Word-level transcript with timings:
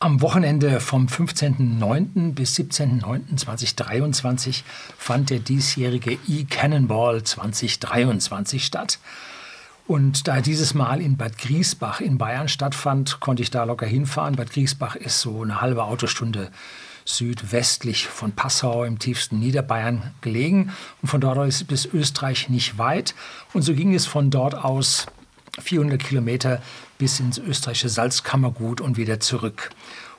Am 0.00 0.22
Wochenende 0.22 0.78
vom 0.78 1.06
15.09. 1.06 2.32
bis 2.32 2.56
17.09.2023 2.56 4.62
fand 4.96 5.30
der 5.30 5.40
diesjährige 5.40 6.16
E-Cannonball 6.28 7.24
2023 7.24 8.64
statt. 8.64 9.00
Und 9.88 10.28
da 10.28 10.40
dieses 10.40 10.72
Mal 10.72 11.00
in 11.00 11.16
Bad 11.16 11.36
Griesbach 11.36 12.00
in 12.00 12.16
Bayern 12.16 12.46
stattfand, 12.46 13.18
konnte 13.18 13.42
ich 13.42 13.50
da 13.50 13.64
locker 13.64 13.86
hinfahren. 13.86 14.36
Bad 14.36 14.52
Griesbach 14.52 14.94
ist 14.94 15.20
so 15.20 15.42
eine 15.42 15.60
halbe 15.60 15.82
Autostunde 15.82 16.52
südwestlich 17.04 18.06
von 18.06 18.30
Passau 18.30 18.84
im 18.84 19.00
tiefsten 19.00 19.40
Niederbayern 19.40 20.14
gelegen. 20.20 20.72
Und 21.02 21.08
von 21.08 21.20
dort 21.20 21.38
aus 21.38 21.64
bis 21.64 21.86
Österreich 21.86 22.48
nicht 22.48 22.78
weit. 22.78 23.16
Und 23.52 23.62
so 23.62 23.74
ging 23.74 23.92
es 23.94 24.06
von 24.06 24.30
dort 24.30 24.54
aus 24.54 25.08
400 25.60 26.02
Kilometer 26.02 26.62
bis 26.98 27.20
ins 27.20 27.38
österreichische 27.38 27.88
Salzkammergut 27.88 28.80
und 28.80 28.96
wieder 28.96 29.20
zurück. 29.20 29.70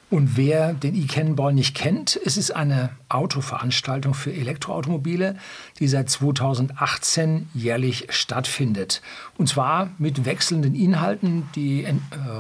Und 0.09 0.38
wer 0.38 0.73
den 0.73 0.95
E-Cannonball 0.95 1.53
nicht 1.53 1.75
kennt, 1.75 2.20
es 2.25 2.35
ist 2.35 2.49
eine 2.52 2.89
Autoveranstaltung 3.09 4.16
für 4.16 4.33
Elektroautomobile, 4.33 5.38
die 5.80 5.88
seit 5.88 6.09
2018 6.09 7.47
jährlich 7.53 8.07
stattfindet. 8.09 9.03
Und 9.38 9.49
zwar 9.49 9.91
mit 9.99 10.25
wechselnden 10.25 10.73
Inhalten. 10.73 11.47
Die 11.53 11.83
äh, 11.83 11.94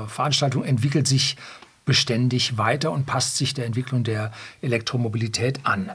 Veranstaltung 0.07 0.63
entwickelt 0.63 1.07
sich 1.07 1.37
beständig 1.85 2.57
weiter 2.57 2.91
und 2.91 3.05
passt 3.05 3.37
sich 3.37 3.53
der 3.53 3.67
Entwicklung 3.67 4.03
der 4.03 4.31
Elektromobilität 4.61 5.59
an. 5.63 5.91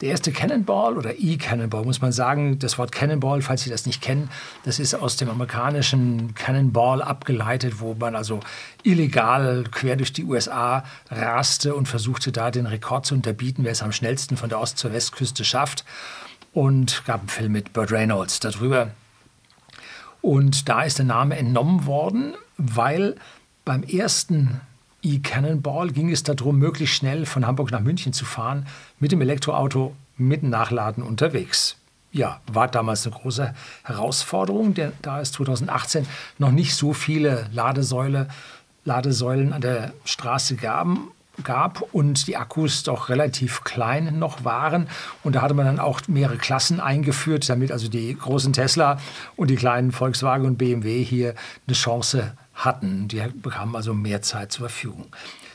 Der 0.00 0.10
erste 0.10 0.32
Cannonball 0.32 0.96
oder 0.98 1.18
E-Cannonball, 1.18 1.84
muss 1.84 2.00
man 2.00 2.10
sagen, 2.10 2.58
das 2.58 2.78
Wort 2.78 2.90
Cannonball, 2.90 3.42
falls 3.42 3.62
Sie 3.62 3.70
das 3.70 3.86
nicht 3.86 4.02
kennen, 4.02 4.28
das 4.64 4.78
ist 4.78 4.94
aus 4.94 5.16
dem 5.16 5.30
amerikanischen 5.30 6.34
Cannonball 6.34 7.00
abgeleitet, 7.00 7.80
wo 7.80 7.94
man 7.94 8.16
also 8.16 8.40
illegal 8.82 9.64
quer 9.70 9.96
durch 9.96 10.12
die 10.12 10.24
USA 10.24 10.84
raste 11.10 11.74
und 11.74 11.86
versuchte 11.86 12.32
da 12.32 12.50
den 12.50 12.66
Rekord 12.66 13.06
zu 13.06 13.14
unterbieten, 13.14 13.64
wer 13.64 13.72
es 13.72 13.82
am 13.82 13.92
schnellsten 13.92 14.36
von 14.36 14.48
der 14.48 14.60
Ost- 14.60 14.78
zur 14.78 14.92
Westküste 14.92 15.44
schafft. 15.44 15.84
Und 16.52 17.04
gab 17.04 17.20
einen 17.20 17.28
Film 17.28 17.52
mit 17.52 17.72
Burt 17.72 17.90
Reynolds 17.90 18.38
darüber. 18.40 18.90
Und 20.22 20.68
da 20.68 20.82
ist 20.82 20.98
der 20.98 21.04
Name 21.04 21.36
entnommen 21.36 21.86
worden, 21.86 22.34
weil 22.56 23.16
beim 23.64 23.82
ersten 23.82 24.60
E-Cannonball 25.04 25.90
ging 25.90 26.10
es 26.10 26.22
darum, 26.22 26.58
möglichst 26.58 26.96
schnell 26.96 27.26
von 27.26 27.46
Hamburg 27.46 27.70
nach 27.70 27.80
München 27.80 28.12
zu 28.12 28.24
fahren, 28.24 28.66
mit 28.98 29.12
dem 29.12 29.20
Elektroauto 29.20 29.94
mit 30.16 30.42
Nachladen 30.42 31.02
unterwegs. 31.02 31.76
Ja, 32.10 32.40
war 32.50 32.68
damals 32.68 33.06
eine 33.06 33.14
große 33.14 33.54
Herausforderung, 33.82 34.72
denn 34.74 34.92
da 35.02 35.20
es 35.20 35.32
2018 35.32 36.06
noch 36.38 36.52
nicht 36.52 36.74
so 36.74 36.92
viele 36.92 37.48
Ladesäule, 37.52 38.28
Ladesäulen 38.84 39.52
an 39.52 39.60
der 39.60 39.92
Straße 40.04 40.56
gaben, 40.56 41.10
gab 41.42 41.82
und 41.92 42.28
die 42.28 42.36
Akkus 42.36 42.84
doch 42.84 43.08
relativ 43.08 43.64
klein 43.64 44.18
noch 44.18 44.44
waren. 44.44 44.88
Und 45.24 45.34
da 45.34 45.42
hatte 45.42 45.54
man 45.54 45.66
dann 45.66 45.80
auch 45.80 46.00
mehrere 46.06 46.36
Klassen 46.36 46.80
eingeführt, 46.80 47.48
damit 47.48 47.72
also 47.72 47.88
die 47.88 48.16
großen 48.16 48.52
Tesla 48.52 49.00
und 49.34 49.48
die 49.48 49.56
kleinen 49.56 49.90
Volkswagen 49.90 50.46
und 50.46 50.56
BMW 50.56 51.02
hier 51.02 51.34
eine 51.66 51.74
Chance 51.74 52.32
hatten. 52.54 53.08
Die 53.08 53.22
bekamen 53.34 53.76
also 53.76 53.94
mehr 53.94 54.22
Zeit 54.22 54.52
zur 54.52 54.68
Verfügung. 54.68 55.06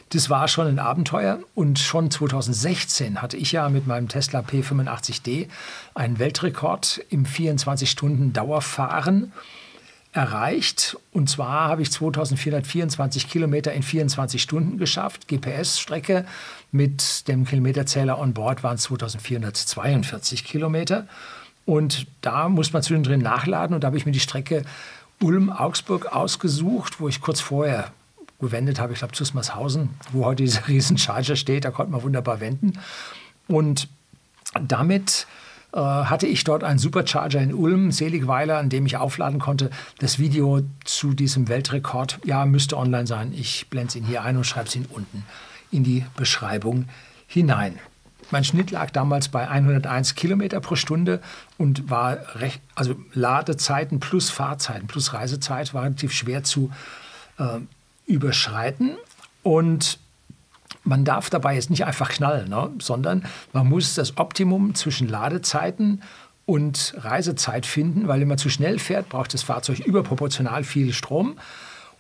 Das 0.09 0.30
war 0.30 0.47
schon 0.47 0.67
ein 0.67 0.80
Abenteuer 0.80 1.39
und 1.53 1.78
schon 1.78 2.09
2016 2.09 3.22
hatte 3.22 3.38
ich 3.38 3.52
ja 3.52 3.69
mit 3.69 3.86
meinem 3.86 4.08
Tesla 4.08 4.39
P85D 4.39 5.47
einen 5.94 6.17
Weltrekord 6.17 7.05
im 7.09 7.25
24-Stunden-Dauerfahren 7.25 9.31
erreicht. 10.11 10.97
Und 11.11 11.30
zwar 11.30 11.70
habe 11.70 11.83
ich 11.83 11.92
2424 11.92 13.30
Kilometer 13.30 13.72
in 13.73 13.83
24 13.83 14.42
Stunden 14.42 14.80
geschafft. 14.80 15.27
GPS-Strecke 15.27 16.25
mit 16.72 17.27
dem 17.27 17.45
Kilometerzähler 17.45 18.17
on 18.17 18.33
board 18.33 18.64
waren 18.64 18.80
2442 18.80 20.44
Kilometer. 20.44 21.05
Und 21.66 22.08
da 22.22 22.50
muss 22.50 22.73
man 22.73 22.81
zwischendrin 22.81 23.21
nachladen 23.21 23.76
und 23.76 23.83
da 23.83 23.87
habe 23.87 23.98
ich 23.98 24.08
mir 24.08 24.11
die 24.11 24.20
Strecke 24.20 24.64
Ulm-Augsburg 25.21 26.07
ausgesucht, 26.07 26.99
wo 26.99 27.07
ich 27.07 27.21
kurz 27.21 27.41
vorher 27.41 27.91
gewendet 28.39 28.80
habe, 28.80 28.93
ich 28.93 28.99
glaube 28.99 29.13
Zusmarshausen, 29.13 29.89
wo 30.11 30.25
heute 30.25 30.43
dieser 30.43 30.67
riesen 30.67 30.97
Charger 30.97 31.35
steht, 31.35 31.65
da 31.65 31.71
konnte 31.71 31.91
man 31.91 32.03
wunderbar 32.03 32.39
wenden. 32.39 32.80
Und 33.47 33.89
damit 34.61 35.27
äh, 35.73 35.80
hatte 35.80 36.25
ich 36.25 36.43
dort 36.43 36.63
einen 36.63 36.80
Supercharger 36.80 37.41
in 37.41 37.53
Ulm, 37.53 37.91
Seligweiler, 37.91 38.57
an 38.57 38.69
dem 38.69 38.85
ich 38.85 38.97
aufladen 38.97 39.39
konnte. 39.39 39.69
Das 39.99 40.19
Video 40.19 40.61
zu 40.85 41.13
diesem 41.13 41.47
Weltrekord, 41.47 42.19
ja, 42.25 42.45
müsste 42.45 42.77
online 42.77 43.07
sein. 43.07 43.33
Ich 43.33 43.69
blende 43.69 43.89
es 43.89 43.95
Ihnen 43.95 44.07
hier 44.07 44.23
ein 44.23 44.37
und 44.37 44.45
schreibe 44.45 44.67
es 44.67 44.75
Ihnen 44.75 44.87
unten 44.89 45.25
in 45.71 45.83
die 45.83 46.05
Beschreibung 46.15 46.86
hinein. 47.27 47.77
Mein 48.32 48.44
Schnitt 48.44 48.72
lag 48.72 48.92
damals 48.92 49.30
bei 49.30 49.48
101 49.48 50.16
Kilometer 50.16 50.60
pro 50.60 50.76
Stunde 50.76 51.22
und 51.58 51.90
war 51.90 52.17
recht, 52.36 52.62
also 52.76 52.95
Ladezeiten 53.14 54.00
plus 54.00 54.30
Fahrzeiten 54.30 54.88
plus 54.88 55.14
Reisezeit 55.14 55.73
war 55.73 55.84
relativ 55.84 56.12
schwer 56.12 56.44
zu 56.44 56.72
äh, 57.38 57.60
überschreiten. 58.06 58.98
Und 59.42 60.00
man 60.84 61.06
darf 61.06 61.30
dabei 61.30 61.56
jetzt 61.56 61.70
nicht 61.70 61.86
einfach 61.86 62.10
knallen, 62.10 62.50
ne? 62.50 62.72
sondern 62.80 63.26
man 63.54 63.67
muss 63.67 63.95
das 63.95 64.17
Optimum 64.17 64.76
zwischen 64.76 65.08
Ladezeiten 65.08 66.02
und 66.46 66.96
Reisezeit 66.98 67.66
finden, 67.66 68.08
weil 68.08 68.22
wenn 68.22 68.28
man 68.28 68.38
zu 68.38 68.50
schnell 68.50 68.80
fährt, 68.80 69.10
braucht 69.10 69.34
das 69.34 69.44
Fahrzeug 69.44 69.80
überproportional 69.80 70.64
viel 70.64 70.94
Strom 70.94 71.38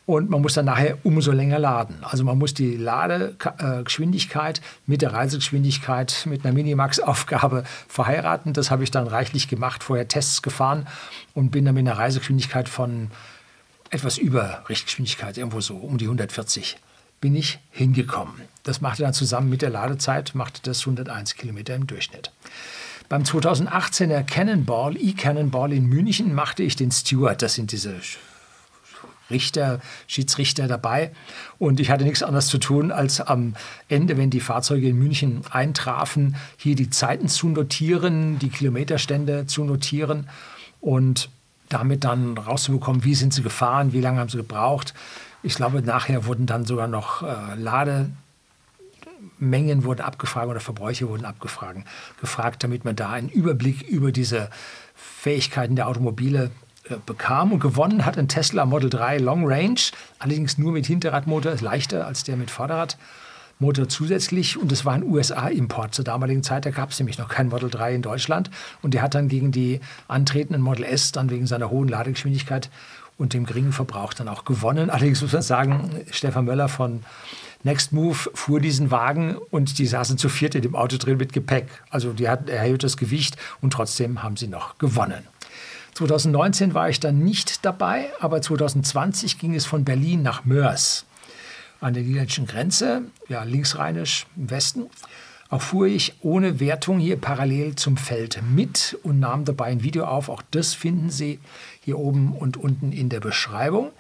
und 0.09 0.27
man 0.31 0.41
muss 0.41 0.55
dann 0.55 0.65
nachher 0.65 0.97
umso 1.03 1.31
länger 1.31 1.59
laden. 1.59 1.97
Also 2.01 2.23
man 2.23 2.39
muss 2.39 2.55
die 2.55 2.77
Ladegeschwindigkeit 2.77 4.59
mit 4.87 5.03
der 5.03 5.13
Reisegeschwindigkeit 5.13 6.25
mit 6.25 6.43
einer 6.43 6.53
Minimax-Aufgabe 6.55 7.63
verheiraten. 7.87 8.53
Das 8.53 8.71
habe 8.71 8.83
ich 8.83 8.89
dann 8.89 9.05
reichlich 9.05 9.47
gemacht, 9.47 9.83
vorher 9.83 10.07
Tests 10.07 10.41
gefahren 10.41 10.87
und 11.35 11.51
bin 11.51 11.63
dann 11.63 11.75
mit 11.75 11.87
einer 11.87 11.99
Reisegeschwindigkeit 11.99 12.67
von 12.67 13.11
etwas 13.91 14.17
über 14.17 14.63
Richtgeschwindigkeit, 14.67 15.37
irgendwo 15.37 15.61
so 15.61 15.75
um 15.75 15.99
die 15.99 16.05
140, 16.05 16.77
bin 17.21 17.35
ich 17.35 17.59
hingekommen. 17.69 18.33
Das 18.63 18.81
machte 18.81 19.03
dann 19.03 19.13
zusammen 19.13 19.51
mit 19.51 19.61
der 19.61 19.69
Ladezeit, 19.69 20.33
machte 20.33 20.61
das 20.63 20.79
101 20.79 21.35
Kilometer 21.35 21.75
im 21.75 21.85
Durchschnitt. 21.85 22.31
Beim 23.09 23.21
2018er 23.21 24.23
Cannonball, 24.23 24.97
E-Cannonball 24.97 25.71
in 25.71 25.85
München, 25.85 26.33
machte 26.33 26.63
ich 26.63 26.75
den 26.75 26.89
Steward. 26.91 27.43
Das 27.43 27.53
sind 27.53 27.71
diese 27.71 27.93
Richter, 29.29 29.79
Schiedsrichter 30.07 30.67
dabei. 30.67 31.11
Und 31.57 31.79
ich 31.79 31.89
hatte 31.89 32.03
nichts 32.03 32.23
anderes 32.23 32.47
zu 32.47 32.57
tun, 32.57 32.91
als 32.91 33.21
am 33.21 33.55
Ende, 33.87 34.17
wenn 34.17 34.29
die 34.29 34.39
Fahrzeuge 34.39 34.89
in 34.89 34.97
München 34.97 35.41
eintrafen, 35.51 36.35
hier 36.57 36.75
die 36.75 36.89
Zeiten 36.89 37.27
zu 37.27 37.49
notieren, 37.49 38.39
die 38.39 38.49
Kilometerstände 38.49 39.45
zu 39.45 39.63
notieren 39.63 40.27
und 40.81 41.29
damit 41.69 42.03
dann 42.03 42.37
rauszubekommen, 42.37 43.03
wie 43.03 43.15
sind 43.15 43.33
sie 43.33 43.43
gefahren, 43.43 43.93
wie 43.93 44.01
lange 44.01 44.19
haben 44.19 44.29
sie 44.29 44.37
gebraucht. 44.37 44.93
Ich 45.43 45.55
glaube, 45.55 45.81
nachher 45.81 46.25
wurden 46.25 46.45
dann 46.45 46.65
sogar 46.65 46.87
noch 46.87 47.23
äh, 47.23 47.55
Lademengen 47.55 48.13
wurden 49.83 50.01
abgefragt 50.01 50.47
oder 50.47 50.59
Verbräuche 50.59 51.07
wurden 51.07 51.25
abgefragt, 51.25 51.87
gefragt, 52.19 52.63
damit 52.63 52.83
man 52.85 52.95
da 52.95 53.11
einen 53.11 53.29
Überblick 53.29 53.83
über 53.83 54.11
diese 54.11 54.49
Fähigkeiten 54.95 55.75
der 55.75 55.87
Automobile 55.87 56.51
bekam 57.05 57.51
und 57.51 57.59
gewonnen 57.59 58.05
hat 58.05 58.17
ein 58.17 58.27
Tesla 58.27 58.65
Model 58.65 58.89
3 58.89 59.17
Long 59.17 59.45
Range, 59.45 59.79
allerdings 60.19 60.57
nur 60.57 60.71
mit 60.71 60.85
Hinterradmotor, 60.85 61.51
ist 61.51 61.61
leichter 61.61 62.05
als 62.05 62.23
der 62.23 62.37
mit 62.37 62.51
Vorderradmotor 62.51 63.87
zusätzlich 63.87 64.57
und 64.57 64.71
es 64.71 64.85
war 64.85 64.93
ein 64.93 65.03
USA-Import 65.03 65.93
zur 65.93 66.05
damaligen 66.05 66.43
Zeit, 66.43 66.65
da 66.65 66.71
gab 66.71 66.91
es 66.91 66.99
nämlich 66.99 67.17
noch 67.17 67.29
kein 67.29 67.49
Model 67.49 67.69
3 67.69 67.95
in 67.95 68.01
Deutschland 68.01 68.49
und 68.81 68.93
der 68.93 69.01
hat 69.01 69.15
dann 69.15 69.27
gegen 69.27 69.51
die 69.51 69.79
antretenden 70.07 70.61
Model 70.61 70.85
S 70.85 71.11
dann 71.11 71.29
wegen 71.29 71.47
seiner 71.47 71.69
hohen 71.69 71.87
Ladegeschwindigkeit 71.87 72.69
und 73.17 73.33
dem 73.33 73.45
geringen 73.45 73.73
Verbrauch 73.73 74.13
dann 74.13 74.29
auch 74.29 74.45
gewonnen. 74.45 74.89
Allerdings 74.89 75.21
muss 75.21 75.33
man 75.33 75.41
sagen, 75.41 75.91
Stefan 76.09 76.45
Möller 76.45 76.69
von 76.69 77.03
Next 77.63 77.91
Move 77.91 78.17
fuhr 78.33 78.61
diesen 78.61 78.89
Wagen 78.89 79.35
und 79.35 79.77
die 79.79 79.85
saßen 79.85 80.17
zu 80.17 80.29
viert 80.29 80.55
in 80.55 80.61
dem 80.61 80.75
Auto 80.75 80.95
drin 80.95 81.17
mit 81.17 81.33
Gepäck. 81.33 81.67
Also 81.89 82.13
die 82.13 82.29
hatten 82.29 82.47
erhöhtes 82.47 82.95
Gewicht 82.95 83.35
und 83.59 83.73
trotzdem 83.73 84.23
haben 84.23 84.37
sie 84.37 84.47
noch 84.47 84.77
gewonnen. 84.77 85.27
2019 85.99 86.73
war 86.73 86.89
ich 86.89 87.01
dann 87.01 87.19
nicht 87.19 87.65
dabei, 87.65 88.09
aber 88.21 88.41
2020 88.41 89.37
ging 89.37 89.53
es 89.53 89.65
von 89.65 89.83
Berlin 89.83 90.21
nach 90.21 90.45
Mörs 90.45 91.05
an 91.81 91.93
der 91.93 92.03
niederländischen 92.03 92.47
Grenze, 92.47 93.01
ja, 93.27 93.43
linksrheinisch 93.43 94.25
im 94.37 94.49
Westen. 94.49 94.85
Auch 95.49 95.61
fuhr 95.61 95.87
ich 95.87 96.13
ohne 96.21 96.61
Wertung 96.61 96.99
hier 96.99 97.17
parallel 97.17 97.75
zum 97.75 97.97
Feld 97.97 98.39
mit 98.49 98.97
und 99.03 99.19
nahm 99.19 99.43
dabei 99.43 99.65
ein 99.65 99.83
Video 99.83 100.05
auf. 100.05 100.29
Auch 100.29 100.41
das 100.51 100.73
finden 100.73 101.09
Sie 101.09 101.39
hier 101.81 101.99
oben 101.99 102.33
und 102.33 102.55
unten 102.55 102.93
in 102.93 103.09
der 103.09 103.19
Beschreibung. 103.19 103.91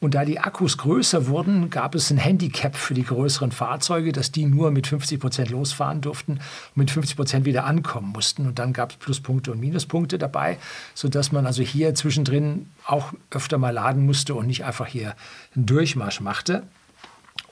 Und 0.00 0.14
da 0.14 0.24
die 0.24 0.40
Akkus 0.40 0.78
größer 0.78 1.26
wurden, 1.26 1.68
gab 1.68 1.94
es 1.94 2.10
ein 2.10 2.16
Handicap 2.16 2.74
für 2.74 2.94
die 2.94 3.04
größeren 3.04 3.52
Fahrzeuge, 3.52 4.12
dass 4.12 4.32
die 4.32 4.46
nur 4.46 4.70
mit 4.70 4.86
50 4.86 5.20
Prozent 5.20 5.50
losfahren 5.50 6.00
durften 6.00 6.32
und 6.32 6.76
mit 6.76 6.90
50 6.90 7.16
Prozent 7.16 7.44
wieder 7.44 7.66
ankommen 7.66 8.08
mussten. 8.12 8.46
Und 8.46 8.58
dann 8.58 8.72
gab 8.72 8.92
es 8.92 8.96
Pluspunkte 8.96 9.52
und 9.52 9.60
Minuspunkte 9.60 10.16
dabei, 10.16 10.56
sodass 10.94 11.32
man 11.32 11.44
also 11.44 11.62
hier 11.62 11.94
zwischendrin 11.94 12.66
auch 12.86 13.12
öfter 13.30 13.58
mal 13.58 13.74
laden 13.74 14.06
musste 14.06 14.34
und 14.34 14.46
nicht 14.46 14.64
einfach 14.64 14.86
hier 14.86 15.14
einen 15.54 15.66
Durchmarsch 15.66 16.22
machte. 16.22 16.62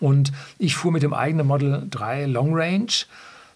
Und 0.01 0.33
ich 0.59 0.75
fuhr 0.75 0.91
mit 0.91 1.03
dem 1.03 1.13
eigenen 1.13 1.47
Model 1.47 1.87
3 1.91 2.25
Long 2.27 2.55
Range 2.55 2.87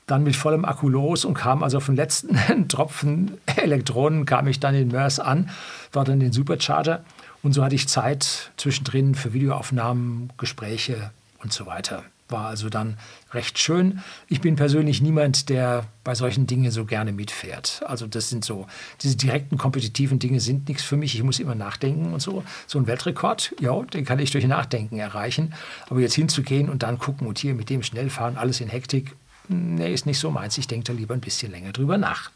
dann 0.06 0.24
mit 0.24 0.36
vollem 0.36 0.64
Akku 0.64 0.88
los 0.88 1.24
und 1.24 1.34
kam 1.34 1.62
also 1.62 1.78
auf 1.78 1.86
den 1.86 1.96
letzten 1.96 2.36
Tropfen 2.68 3.38
Elektronen, 3.46 4.26
kam 4.26 4.48
ich 4.48 4.60
dann 4.60 4.74
in 4.74 4.88
Mörs 4.88 5.20
an, 5.20 5.48
war 5.92 6.04
dann 6.04 6.20
den 6.20 6.32
Supercharger 6.32 7.04
und 7.42 7.52
so 7.52 7.64
hatte 7.64 7.74
ich 7.74 7.88
Zeit 7.88 8.52
zwischendrin 8.56 9.14
für 9.14 9.32
Videoaufnahmen, 9.32 10.32
Gespräche 10.38 11.10
und 11.42 11.52
so 11.52 11.66
weiter. 11.66 12.04
War 12.28 12.46
also 12.46 12.70
dann 12.70 12.96
recht 13.32 13.58
schön. 13.58 14.00
Ich 14.28 14.40
bin 14.40 14.56
persönlich 14.56 15.02
niemand, 15.02 15.48
der 15.48 15.84
bei 16.02 16.14
solchen 16.14 16.46
Dingen 16.46 16.70
so 16.70 16.84
gerne 16.84 17.12
mitfährt. 17.12 17.82
Also 17.86 18.06
das 18.06 18.30
sind 18.30 18.44
so, 18.44 18.66
diese 19.02 19.16
direkten 19.16 19.58
kompetitiven 19.58 20.18
Dinge 20.18 20.40
sind 20.40 20.68
nichts 20.68 20.82
für 20.82 20.96
mich. 20.96 21.14
Ich 21.14 21.22
muss 21.22 21.40
immer 21.40 21.54
nachdenken 21.54 22.14
und 22.14 22.20
so. 22.20 22.42
So 22.66 22.78
ein 22.78 22.86
Weltrekord, 22.86 23.54
ja, 23.60 23.82
den 23.82 24.04
kann 24.04 24.18
ich 24.18 24.30
durch 24.30 24.46
Nachdenken 24.46 24.98
erreichen. 24.98 25.52
Aber 25.90 26.00
jetzt 26.00 26.14
hinzugehen 26.14 26.70
und 26.70 26.82
dann 26.82 26.98
gucken 26.98 27.26
und 27.26 27.38
hier 27.38 27.54
mit 27.54 27.68
dem 27.68 27.82
schnell 27.82 28.08
fahren, 28.08 28.38
alles 28.38 28.60
in 28.60 28.68
Hektik, 28.68 29.14
nee, 29.48 29.92
ist 29.92 30.06
nicht 30.06 30.18
so 30.18 30.30
meins. 30.30 30.56
Ich 30.56 30.68
denke 30.68 30.84
da 30.84 30.92
lieber 30.92 31.14
ein 31.14 31.20
bisschen 31.20 31.52
länger 31.52 31.72
drüber 31.72 31.98
nach. 31.98 32.30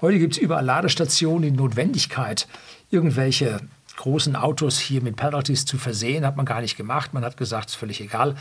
Heute 0.00 0.18
gibt 0.18 0.32
es 0.32 0.38
überall 0.38 0.64
Ladestationen. 0.64 1.42
Die 1.42 1.56
Notwendigkeit, 1.56 2.48
irgendwelche 2.90 3.60
großen 3.96 4.36
Autos 4.36 4.78
hier 4.78 5.02
mit 5.02 5.16
Penalties 5.16 5.64
zu 5.64 5.78
versehen, 5.78 6.24
hat 6.26 6.36
man 6.36 6.46
gar 6.46 6.60
nicht 6.60 6.76
gemacht. 6.76 7.14
Man 7.14 7.24
hat 7.24 7.36
gesagt, 7.36 7.68
es 7.68 7.74
ist 7.74 7.78
völlig 7.78 8.00
egal. 8.00 8.36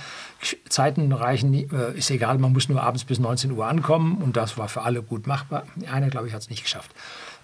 Zeiten 0.69 1.11
reichen, 1.11 1.53
äh, 1.53 1.97
ist 1.97 2.09
egal, 2.09 2.37
man 2.37 2.53
muss 2.53 2.69
nur 2.69 2.81
abends 2.81 3.03
bis 3.03 3.19
19 3.19 3.51
Uhr 3.51 3.67
ankommen 3.67 4.17
und 4.17 4.37
das 4.37 4.57
war 4.57 4.69
für 4.69 4.81
alle 4.83 5.01
gut 5.01 5.27
machbar. 5.27 5.65
Einer, 5.91 6.09
glaube 6.09 6.27
ich, 6.27 6.33
hat 6.33 6.41
es 6.41 6.49
nicht 6.49 6.63
geschafft. 6.63 6.91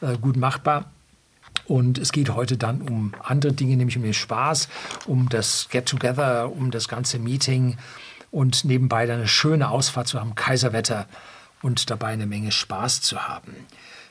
Äh, 0.02 0.18
gut 0.18 0.38
machbar. 0.38 0.92
Und 1.66 1.98
es 1.98 2.12
geht 2.12 2.30
heute 2.30 2.58
dann 2.58 2.82
um 2.82 3.14
andere 3.22 3.52
Dinge, 3.52 3.76
nämlich 3.76 3.98
um 3.98 4.04
den 4.04 4.14
Spaß, 4.14 4.70
um 5.06 5.28
das 5.28 5.68
Get-Together, 5.70 6.52
um 6.52 6.72
das 6.72 6.88
ganze 6.88 7.20
Meeting 7.20 7.78
und 8.32 8.64
nebenbei 8.64 9.06
dann 9.06 9.18
eine 9.18 9.28
schöne 9.28 9.70
Ausfahrt 9.70 10.08
zu 10.08 10.20
haben, 10.20 10.36
Kaiserwetter 10.36 11.08
und 11.62 11.90
dabei 11.90 12.08
eine 12.08 12.26
Menge 12.26 12.52
Spaß 12.52 13.02
zu 13.02 13.28
haben. 13.28 13.54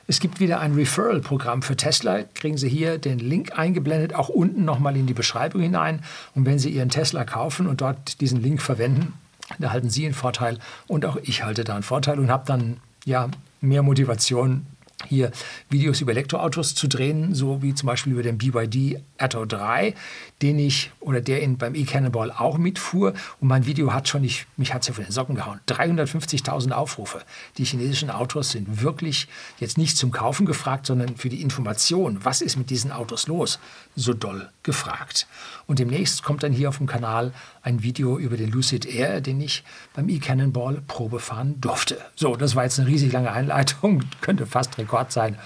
Es 0.08 0.20
gibt 0.20 0.38
wieder 0.38 0.60
ein 0.60 0.74
Referral-Programm 0.74 1.62
für 1.62 1.76
Tesla. 1.76 2.22
Kriegen 2.34 2.56
Sie 2.56 2.68
hier 2.68 2.98
den 2.98 3.18
Link 3.18 3.58
eingeblendet, 3.58 4.14
auch 4.14 4.28
unten 4.28 4.64
nochmal 4.64 4.96
in 4.96 5.06
die 5.06 5.14
Beschreibung 5.14 5.62
hinein. 5.62 6.02
Und 6.34 6.46
wenn 6.46 6.60
Sie 6.60 6.70
Ihren 6.70 6.90
Tesla 6.90 7.24
kaufen 7.24 7.66
und 7.66 7.80
dort 7.80 8.20
diesen 8.20 8.40
Link 8.40 8.62
verwenden, 8.62 9.14
da 9.58 9.72
halten 9.72 9.90
Sie 9.90 10.04
einen 10.04 10.14
Vorteil 10.14 10.58
und 10.86 11.04
auch 11.04 11.16
ich 11.22 11.42
halte 11.42 11.64
da 11.64 11.74
einen 11.74 11.82
Vorteil 11.82 12.20
und 12.20 12.30
habe 12.30 12.44
dann 12.46 12.76
ja 13.04 13.28
mehr 13.60 13.82
Motivation 13.82 14.66
hier 15.04 15.30
Videos 15.68 16.00
über 16.00 16.12
Elektroautos 16.12 16.74
zu 16.74 16.88
drehen, 16.88 17.34
so 17.34 17.62
wie 17.62 17.74
zum 17.74 17.86
Beispiel 17.86 18.12
über 18.12 18.22
den 18.22 18.38
BYD 18.38 19.02
Atto 19.18 19.44
3, 19.44 19.94
den 20.42 20.58
ich 20.58 20.90
oder 21.00 21.20
der 21.20 21.42
in, 21.42 21.58
beim 21.58 21.74
E-Cannonball 21.74 22.30
auch 22.32 22.58
mitfuhr. 22.58 23.12
Und 23.40 23.48
mein 23.48 23.66
Video 23.66 23.92
hat 23.92 24.08
schon, 24.08 24.24
ich, 24.24 24.46
mich 24.56 24.72
hat 24.72 24.82
es 24.82 24.88
ja 24.88 24.94
von 24.94 25.04
den 25.04 25.12
Socken 25.12 25.34
gehauen, 25.34 25.60
350.000 25.68 26.72
Aufrufe. 26.72 27.22
Die 27.58 27.64
chinesischen 27.64 28.10
Autos 28.10 28.50
sind 28.50 28.82
wirklich 28.82 29.28
jetzt 29.58 29.78
nicht 29.78 29.96
zum 29.96 30.10
Kaufen 30.10 30.46
gefragt, 30.46 30.86
sondern 30.86 31.16
für 31.16 31.28
die 31.28 31.42
Information, 31.42 32.24
was 32.24 32.40
ist 32.40 32.56
mit 32.56 32.70
diesen 32.70 32.90
Autos 32.90 33.26
los, 33.26 33.58
so 33.94 34.14
doll 34.14 34.50
gefragt. 34.66 35.26
Und 35.66 35.78
demnächst 35.78 36.22
kommt 36.22 36.42
dann 36.42 36.52
hier 36.52 36.68
auf 36.68 36.76
dem 36.76 36.86
Kanal 36.86 37.32
ein 37.62 37.82
Video 37.82 38.18
über 38.18 38.36
den 38.36 38.50
Lucid 38.50 38.84
Air, 38.84 39.22
den 39.22 39.40
ich 39.40 39.64
beim 39.94 40.10
E-Cannonball 40.10 40.82
Probe 40.86 41.20
fahren 41.20 41.58
durfte. 41.62 41.98
So, 42.14 42.36
das 42.36 42.54
war 42.54 42.64
jetzt 42.64 42.78
eine 42.78 42.88
riesig 42.88 43.12
lange 43.12 43.32
Einleitung, 43.32 44.04
könnte 44.20 44.44
fast 44.44 44.76
Rekord 44.76 45.10
sein. 45.10 45.38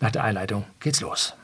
Nach 0.00 0.10
der 0.10 0.24
Einleitung 0.24 0.64
geht's 0.80 1.00
los. 1.00 1.34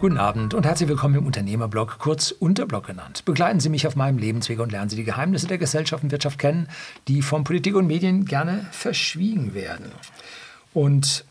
Guten 0.00 0.16
Abend 0.16 0.54
und 0.54 0.64
herzlich 0.64 0.88
willkommen 0.88 1.16
im 1.16 1.26
Unternehmerblog, 1.26 1.98
kurz 1.98 2.30
Unterblog 2.30 2.86
genannt. 2.86 3.26
Begleiten 3.26 3.60
Sie 3.60 3.68
mich 3.68 3.86
auf 3.86 3.96
meinem 3.96 4.16
Lebensweg 4.16 4.58
und 4.58 4.72
lernen 4.72 4.88
Sie 4.88 4.96
die 4.96 5.04
Geheimnisse 5.04 5.46
der 5.46 5.58
Gesellschaft 5.58 6.02
und 6.02 6.10
Wirtschaft 6.10 6.38
kennen, 6.38 6.68
die 7.06 7.20
von 7.20 7.44
Politik 7.44 7.76
und 7.76 7.86
Medien 7.86 8.24
gerne 8.24 8.66
verschwiegen 8.70 9.52
werden. 9.52 9.92
Und 10.72 11.24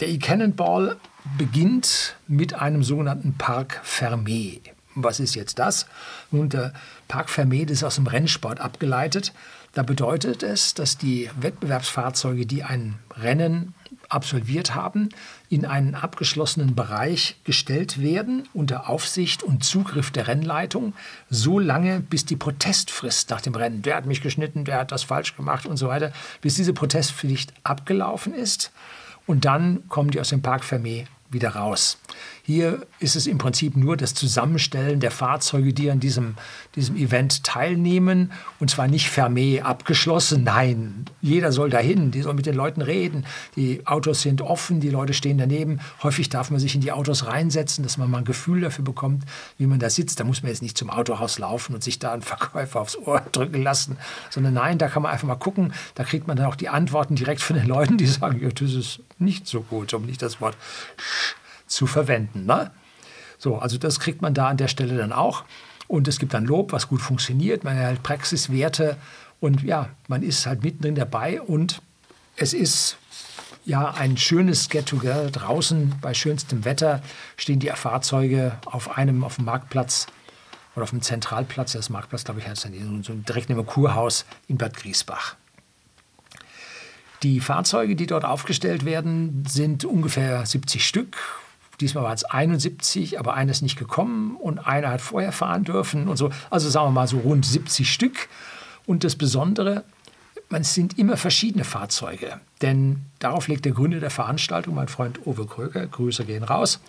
der 0.00 0.08
E-Cannonball 0.08 0.96
beginnt 1.38 2.16
mit 2.26 2.54
einem 2.54 2.82
sogenannten 2.82 3.34
Parc 3.38 3.80
Fermé. 3.84 4.60
Was 4.94 5.20
ist 5.20 5.34
jetzt 5.34 5.58
das? 5.58 5.86
Nun, 6.30 6.48
der 6.48 6.72
Parc 7.08 7.28
Fermé 7.28 7.68
ist 7.68 7.82
aus 7.82 7.96
dem 7.96 8.06
Rennsport 8.06 8.60
abgeleitet. 8.60 9.32
Da 9.72 9.82
bedeutet 9.82 10.42
es, 10.42 10.74
dass 10.74 10.98
die 10.98 11.30
Wettbewerbsfahrzeuge, 11.40 12.46
die 12.46 12.62
ein 12.62 12.96
Rennen 13.16 13.74
absolviert 14.14 14.74
haben, 14.74 15.08
in 15.48 15.66
einen 15.66 15.94
abgeschlossenen 15.94 16.74
Bereich 16.74 17.36
gestellt 17.44 18.00
werden 18.00 18.48
unter 18.54 18.88
Aufsicht 18.88 19.42
und 19.42 19.64
Zugriff 19.64 20.10
der 20.10 20.28
Rennleitung, 20.28 20.94
so 21.28 21.58
lange, 21.58 22.00
bis 22.00 22.24
die 22.24 22.36
Protestfrist 22.36 23.30
nach 23.30 23.40
dem 23.40 23.54
Rennen, 23.54 23.82
der 23.82 23.96
hat 23.96 24.06
mich 24.06 24.22
geschnitten, 24.22 24.64
der 24.64 24.78
hat 24.78 24.92
das 24.92 25.02
falsch 25.02 25.36
gemacht 25.36 25.66
und 25.66 25.76
so 25.76 25.88
weiter, 25.88 26.12
bis 26.40 26.54
diese 26.54 26.72
Protestpflicht 26.72 27.52
abgelaufen 27.64 28.34
ist. 28.34 28.72
Und 29.26 29.44
dann 29.44 29.88
kommen 29.88 30.10
die 30.10 30.20
aus 30.20 30.28
dem 30.28 30.42
Park 30.42 30.62
Fermé 30.62 31.06
wieder 31.30 31.50
raus. 31.50 31.98
Hier 32.46 32.86
ist 33.00 33.16
es 33.16 33.26
im 33.26 33.38
Prinzip 33.38 33.74
nur 33.74 33.96
das 33.96 34.12
Zusammenstellen 34.12 35.00
der 35.00 35.10
Fahrzeuge, 35.10 35.72
die 35.72 35.90
an 35.90 35.98
diesem, 35.98 36.34
diesem 36.74 36.94
Event 36.94 37.42
teilnehmen. 37.42 38.32
Und 38.60 38.68
zwar 38.68 38.86
nicht 38.86 39.08
Fermé 39.08 39.62
abgeschlossen, 39.62 40.44
nein, 40.44 41.06
jeder 41.22 41.52
soll 41.52 41.70
dahin, 41.70 42.10
die 42.10 42.20
soll 42.20 42.34
mit 42.34 42.44
den 42.44 42.54
Leuten 42.54 42.82
reden. 42.82 43.24
Die 43.56 43.86
Autos 43.86 44.20
sind 44.20 44.42
offen, 44.42 44.80
die 44.80 44.90
Leute 44.90 45.14
stehen 45.14 45.38
daneben. 45.38 45.80
Häufig 46.02 46.28
darf 46.28 46.50
man 46.50 46.60
sich 46.60 46.74
in 46.74 46.82
die 46.82 46.92
Autos 46.92 47.26
reinsetzen, 47.26 47.82
dass 47.82 47.96
man 47.96 48.10
mal 48.10 48.18
ein 48.18 48.24
Gefühl 48.26 48.60
dafür 48.60 48.84
bekommt, 48.84 49.24
wie 49.56 49.64
man 49.64 49.78
da 49.78 49.88
sitzt. 49.88 50.20
Da 50.20 50.24
muss 50.24 50.42
man 50.42 50.50
jetzt 50.50 50.60
nicht 50.60 50.76
zum 50.76 50.90
Autohaus 50.90 51.38
laufen 51.38 51.74
und 51.74 51.82
sich 51.82 51.98
da 51.98 52.12
einen 52.12 52.20
Verkäufer 52.20 52.78
aufs 52.78 52.96
Ohr 52.96 53.22
drücken 53.32 53.62
lassen, 53.62 53.96
sondern 54.28 54.52
nein, 54.52 54.76
da 54.76 54.88
kann 54.88 55.02
man 55.02 55.12
einfach 55.12 55.26
mal 55.26 55.36
gucken. 55.36 55.72
Da 55.94 56.04
kriegt 56.04 56.26
man 56.26 56.36
dann 56.36 56.44
auch 56.44 56.56
die 56.56 56.68
Antworten 56.68 57.14
direkt 57.14 57.40
von 57.40 57.56
den 57.56 57.66
Leuten, 57.66 57.96
die 57.96 58.06
sagen, 58.06 58.38
ja, 58.42 58.50
das 58.50 58.74
ist 58.74 59.00
nicht 59.18 59.46
so 59.46 59.62
gut, 59.62 59.94
um 59.94 60.04
nicht 60.04 60.20
das 60.20 60.42
Wort 60.42 60.58
zu 61.74 61.86
verwenden. 61.86 62.46
Ne? 62.46 62.70
So, 63.38 63.58
also 63.58 63.78
das 63.78 64.00
kriegt 64.00 64.22
man 64.22 64.34
da 64.34 64.48
an 64.48 64.56
der 64.56 64.68
Stelle 64.68 64.96
dann 64.96 65.12
auch. 65.12 65.44
Und 65.86 66.08
es 66.08 66.18
gibt 66.18 66.32
dann 66.32 66.46
Lob, 66.46 66.72
was 66.72 66.88
gut 66.88 67.02
funktioniert. 67.02 67.64
Man 67.64 67.76
erhält 67.76 68.02
Praxiswerte 68.02 68.96
und 69.40 69.62
ja, 69.62 69.90
man 70.08 70.22
ist 70.22 70.46
halt 70.46 70.62
mittendrin 70.62 70.94
dabei 70.94 71.42
und 71.42 71.82
es 72.36 72.54
ist 72.54 72.96
ja 73.66 73.90
ein 73.92 74.16
schönes 74.16 74.68
Get-Together 74.68 75.30
draußen 75.30 75.94
bei 76.00 76.14
schönstem 76.14 76.64
Wetter 76.64 77.02
stehen 77.36 77.60
die 77.60 77.68
Fahrzeuge 77.68 78.58
auf 78.64 78.96
einem 78.96 79.24
auf 79.24 79.36
dem 79.36 79.44
Marktplatz 79.44 80.06
oder 80.74 80.84
auf 80.84 80.90
dem 80.90 81.02
Zentralplatz, 81.02 81.72
das 81.72 81.90
Marktplatz, 81.90 82.24
glaube 82.24 82.40
ich, 82.40 82.48
heißt 82.48 82.64
dann 82.64 83.02
so 83.02 83.14
direkt 83.14 83.48
neben 83.48 83.60
dem 83.60 83.66
Kurhaus 83.66 84.24
in 84.48 84.58
Bad 84.58 84.76
Griesbach. 84.76 85.36
Die 87.22 87.40
Fahrzeuge, 87.40 87.96
die 87.96 88.06
dort 88.06 88.24
aufgestellt 88.24 88.84
werden, 88.84 89.44
sind 89.48 89.84
ungefähr 89.84 90.44
70 90.44 90.86
Stück, 90.86 91.16
Diesmal 91.80 92.04
waren 92.04 92.14
es 92.14 92.24
71, 92.24 93.18
aber 93.18 93.34
einer 93.34 93.50
ist 93.50 93.62
nicht 93.62 93.78
gekommen 93.78 94.36
und 94.36 94.58
einer 94.58 94.90
hat 94.90 95.00
vorher 95.00 95.32
fahren 95.32 95.64
dürfen 95.64 96.08
und 96.08 96.16
so. 96.16 96.30
Also 96.50 96.70
sagen 96.70 96.88
wir 96.88 96.92
mal 96.92 97.08
so 97.08 97.18
rund 97.18 97.44
70 97.44 97.92
Stück. 97.92 98.28
Und 98.86 99.02
das 99.02 99.16
Besondere, 99.16 99.84
es 100.50 100.74
sind 100.74 100.98
immer 100.98 101.16
verschiedene 101.16 101.64
Fahrzeuge. 101.64 102.40
Denn 102.62 103.02
darauf 103.18 103.48
legt 103.48 103.64
der 103.64 103.72
Gründer 103.72 104.00
der 104.00 104.10
Veranstaltung, 104.10 104.74
mein 104.74 104.88
Freund 104.88 105.26
Uwe 105.26 105.46
Kröger, 105.46 105.86
Grüße 105.86 106.24
gehen 106.24 106.44
raus, 106.44 106.80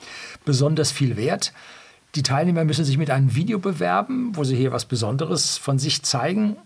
besonders 0.44 0.92
viel 0.92 1.18
Wert. 1.18 1.54
Die 2.16 2.24
Teilnehmer 2.24 2.64
müssen 2.64 2.86
sich 2.86 2.98
mit 2.98 3.10
einem 3.10 3.36
Video 3.36 3.60
bewerben, 3.60 4.36
wo 4.36 4.44
sie 4.44 4.56
hier 4.56 4.72
was 4.72 4.86
Besonderes 4.86 5.58
von 5.58 5.80
sich 5.80 6.04
zeigen 6.04 6.58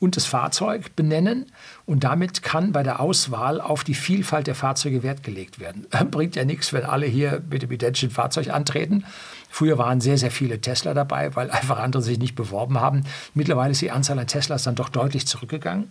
und 0.00 0.16
das 0.16 0.26
Fahrzeug 0.26 0.94
benennen. 0.96 1.46
Und 1.86 2.04
damit 2.04 2.42
kann 2.42 2.72
bei 2.72 2.82
der 2.82 3.00
Auswahl 3.00 3.60
auf 3.60 3.84
die 3.84 3.94
Vielfalt 3.94 4.46
der 4.46 4.54
Fahrzeuge 4.54 5.02
Wert 5.02 5.22
gelegt 5.22 5.58
werden. 5.58 5.86
Bringt 6.10 6.36
ja 6.36 6.44
nichts, 6.44 6.72
wenn 6.72 6.84
alle 6.84 7.06
hier 7.06 7.42
mit 7.50 7.62
dem 7.62 7.70
identischen 7.70 8.10
Fahrzeug 8.10 8.50
antreten. 8.50 9.04
Früher 9.50 9.78
waren 9.78 10.00
sehr, 10.00 10.18
sehr 10.18 10.30
viele 10.30 10.60
Tesla 10.60 10.94
dabei, 10.94 11.34
weil 11.36 11.50
einfach 11.50 11.78
andere 11.78 12.02
sich 12.02 12.18
nicht 12.18 12.34
beworben 12.34 12.80
haben. 12.80 13.04
Mittlerweile 13.34 13.72
ist 13.72 13.80
die 13.80 13.90
Anzahl 13.90 14.18
an 14.18 14.26
Teslas 14.26 14.62
dann 14.62 14.74
doch 14.74 14.88
deutlich 14.88 15.26
zurückgegangen 15.26 15.90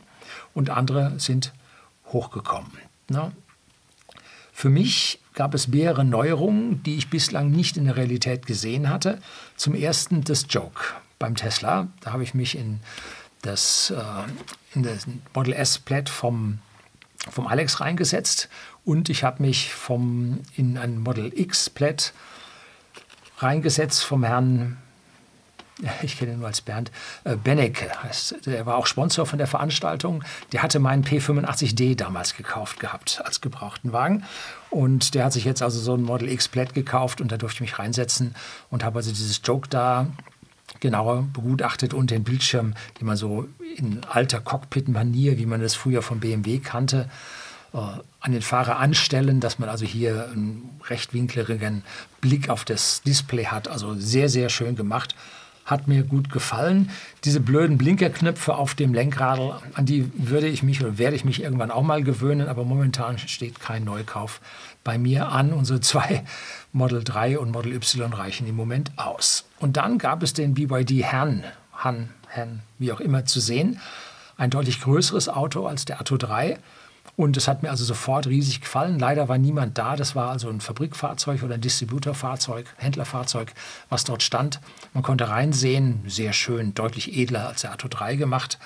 und 0.53 0.70
andere 0.70 1.13
sind 1.17 1.53
hochgekommen. 2.12 2.72
Na? 3.10 3.32
Für 4.53 4.70
mich 4.70 5.20
gab 5.34 5.53
es 5.53 5.67
mehrere 5.67 6.03
Neuerungen, 6.03 6.82
die 6.82 6.98
ich 6.98 7.12
bislang 7.12 7.51
nicht 7.51 7.77
in 7.77 7.86
der 7.86 7.96
Realität 7.96 8.48
gesehen 8.48 8.89
hatte. 8.89 9.20
Zum 9.56 9.75
ersten 9.75 10.24
das 10.24 10.48
Joke 10.50 10.82
beim 11.20 11.36
Tesla. 11.36 11.89
Da 12.01 12.12
habe 12.12 12.24
ich 12.24 12.34
mich 12.34 12.58
in 12.58 12.79
das, 13.47 13.91
äh, 13.91 14.75
in 14.75 14.83
das 14.83 15.07
Model 15.33 15.53
S 15.53 15.79
Plaid 15.79 16.09
vom, 16.09 16.59
vom 17.29 17.47
Alex 17.47 17.81
reingesetzt 17.81 18.49
und 18.85 19.09
ich 19.09 19.23
habe 19.23 19.41
mich 19.41 19.73
vom, 19.73 20.41
in 20.55 20.77
ein 20.77 20.99
Model 20.99 21.31
X 21.35 21.69
Plaid 21.69 22.13
reingesetzt 23.39 24.03
vom 24.03 24.23
Herrn 24.23 24.77
ich 26.01 26.17
kenne 26.17 26.33
ihn 26.33 26.39
nur 26.39 26.47
als 26.47 26.61
Bernd, 26.61 26.91
äh, 27.23 27.35
Benecke 27.35 27.89
der 28.45 28.65
war 28.65 28.77
auch 28.77 28.87
Sponsor 28.87 29.25
von 29.25 29.37
der 29.37 29.47
Veranstaltung. 29.47 30.23
Der 30.51 30.63
hatte 30.63 30.79
meinen 30.79 31.03
P85D 31.03 31.95
damals 31.95 32.35
gekauft 32.35 32.79
gehabt 32.79 33.21
als 33.23 33.41
gebrauchten 33.41 33.93
Wagen. 33.93 34.23
Und 34.69 35.13
der 35.13 35.25
hat 35.25 35.33
sich 35.33 35.45
jetzt 35.45 35.61
also 35.61 35.79
so 35.79 35.93
ein 35.93 36.01
Model 36.01 36.29
X 36.29 36.47
Plaid 36.47 36.73
gekauft 36.73 37.21
und 37.21 37.31
da 37.31 37.37
durfte 37.37 37.57
ich 37.57 37.61
mich 37.61 37.79
reinsetzen 37.79 38.35
und 38.69 38.83
habe 38.83 38.99
also 38.99 39.11
dieses 39.11 39.41
Joke 39.43 39.69
da 39.69 40.07
genauer 40.79 41.27
begutachtet 41.33 41.93
und 41.93 42.12
den 42.12 42.24
Bildschirm, 42.24 42.74
den 43.00 43.07
man 43.07 43.17
so 43.17 43.47
in 43.75 44.03
alter 44.03 44.39
Cockpit-Manier, 44.39 45.38
wie 45.38 45.45
man 45.45 45.62
das 45.62 45.75
früher 45.75 46.01
von 46.01 46.19
BMW 46.19 46.59
kannte, 46.59 47.09
äh, 47.74 47.77
an 47.77 48.31
den 48.31 48.41
Fahrer 48.41 48.77
anstellen, 48.77 49.39
dass 49.39 49.59
man 49.59 49.69
also 49.69 49.86
hier 49.86 50.29
einen 50.31 50.69
rechtwinkligen 50.89 51.83
Blick 52.21 52.50
auf 52.50 52.65
das 52.65 53.01
Display 53.01 53.45
hat. 53.45 53.67
Also 53.67 53.95
sehr, 53.95 54.29
sehr 54.29 54.50
schön 54.50 54.75
gemacht. 54.75 55.15
Hat 55.67 55.88
mir 55.88 56.03
gut 56.03 56.31
gefallen. 56.31 56.89
Diese 57.25 57.41
blöden 57.41 57.77
Blinkerknöpfe 57.77 58.55
auf 58.55 58.74
dem 58.74 58.93
Lenkrad, 58.93 59.62
an 59.74 59.86
die 59.86 60.09
würde 60.15 60.47
ich 60.47 60.63
mich 60.63 60.81
oder 60.81 60.97
werde 60.97 61.15
ich 61.15 61.25
mich 61.25 61.43
irgendwann 61.43 61.71
auch 61.71 61.83
mal 61.83 62.03
gewöhnen, 62.03 62.47
aber 62.47 62.63
momentan 62.63 63.19
steht 63.19 63.59
kein 63.59 63.83
Neukauf 63.83 64.41
bei 64.86 64.97
mir 64.97 65.27
an. 65.27 65.51
Unsere 65.51 65.81
zwei 65.81 66.24
Model 66.71 67.03
3 67.03 67.38
und 67.38 67.51
Model 67.51 67.74
Y 67.74 68.13
reichen 68.13 68.47
im 68.47 68.55
Moment 68.55 68.91
aus. 68.95 69.43
Und 69.59 69.77
dann 69.77 69.97
gab 69.97 70.24
es 70.24 70.33
den 70.33 70.53
BYD 70.53 71.12
Han, 71.12 71.43
Han, 71.74 72.09
Han, 72.33 72.62
wie 72.79 72.91
auch 72.93 73.01
immer 73.01 73.25
zu 73.25 73.39
sehen. 73.41 73.79
Ein 74.38 74.50
deutlich 74.50 74.81
größeres 74.81 75.29
Auto 75.29 75.67
als 75.67 75.83
der 75.86 76.00
Atto 76.00 76.15
3 76.15 76.57
und 77.17 77.36
es 77.36 77.47
hat 77.47 77.63
mir 77.63 77.71
also 77.71 77.83
sofort 77.83 78.27
riesig 78.27 78.62
gefallen. 78.62 79.00
Leider 79.00 79.27
war 79.27 79.39
niemand 79.39 79.79
da. 79.79 79.95
Das 79.95 80.15
war 80.15 80.29
also 80.29 80.50
ein 80.50 80.62
Fabrikfahrzeug 80.62 81.41
oder 81.41 81.55
ein 81.55 81.62
Distributorfahrzeug, 81.62 82.67
Händlerfahrzeug, 82.77 83.53
was 83.89 84.03
dort 84.03 84.21
stand. 84.21 84.62
Man 84.93 85.01
konnte 85.01 85.27
reinsehen, 85.27 86.03
sehr 86.05 86.31
schön, 86.31 86.75
deutlich 86.75 87.17
edler 87.17 87.47
als 87.47 87.62
der 87.62 87.74
Atto 87.74 87.88
3 87.88 88.17
gemacht. 88.17 88.59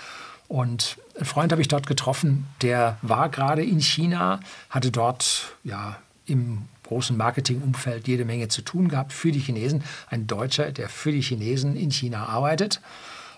Und 0.50 0.98
einen 1.16 1.26
Freund 1.26 1.54
habe 1.54 1.62
ich 1.62 1.70
dort 1.70 1.88
getroffen, 1.88 2.46
der 2.62 2.98
war 3.02 3.30
gerade 3.30 3.64
in 3.64 3.80
China, 3.80 4.42
hatte 4.70 4.92
dort 4.92 5.56
ja 5.64 5.96
im 6.26 6.64
großen 6.84 7.16
Marketingumfeld 7.16 8.06
jede 8.10 8.26
Menge 8.26 8.50
zu 8.50 8.62
tun 8.64 8.90
gehabt 8.90 9.14
für 9.14 9.32
die 9.32 9.40
Chinesen. 9.40 9.82
Ein 10.10 10.28
Deutscher, 10.28 10.74
der 10.74 10.90
für 10.90 11.14
die 11.14 11.22
Chinesen 11.22 11.78
in 11.78 11.90
China 11.90 12.26
arbeitet 12.26 12.82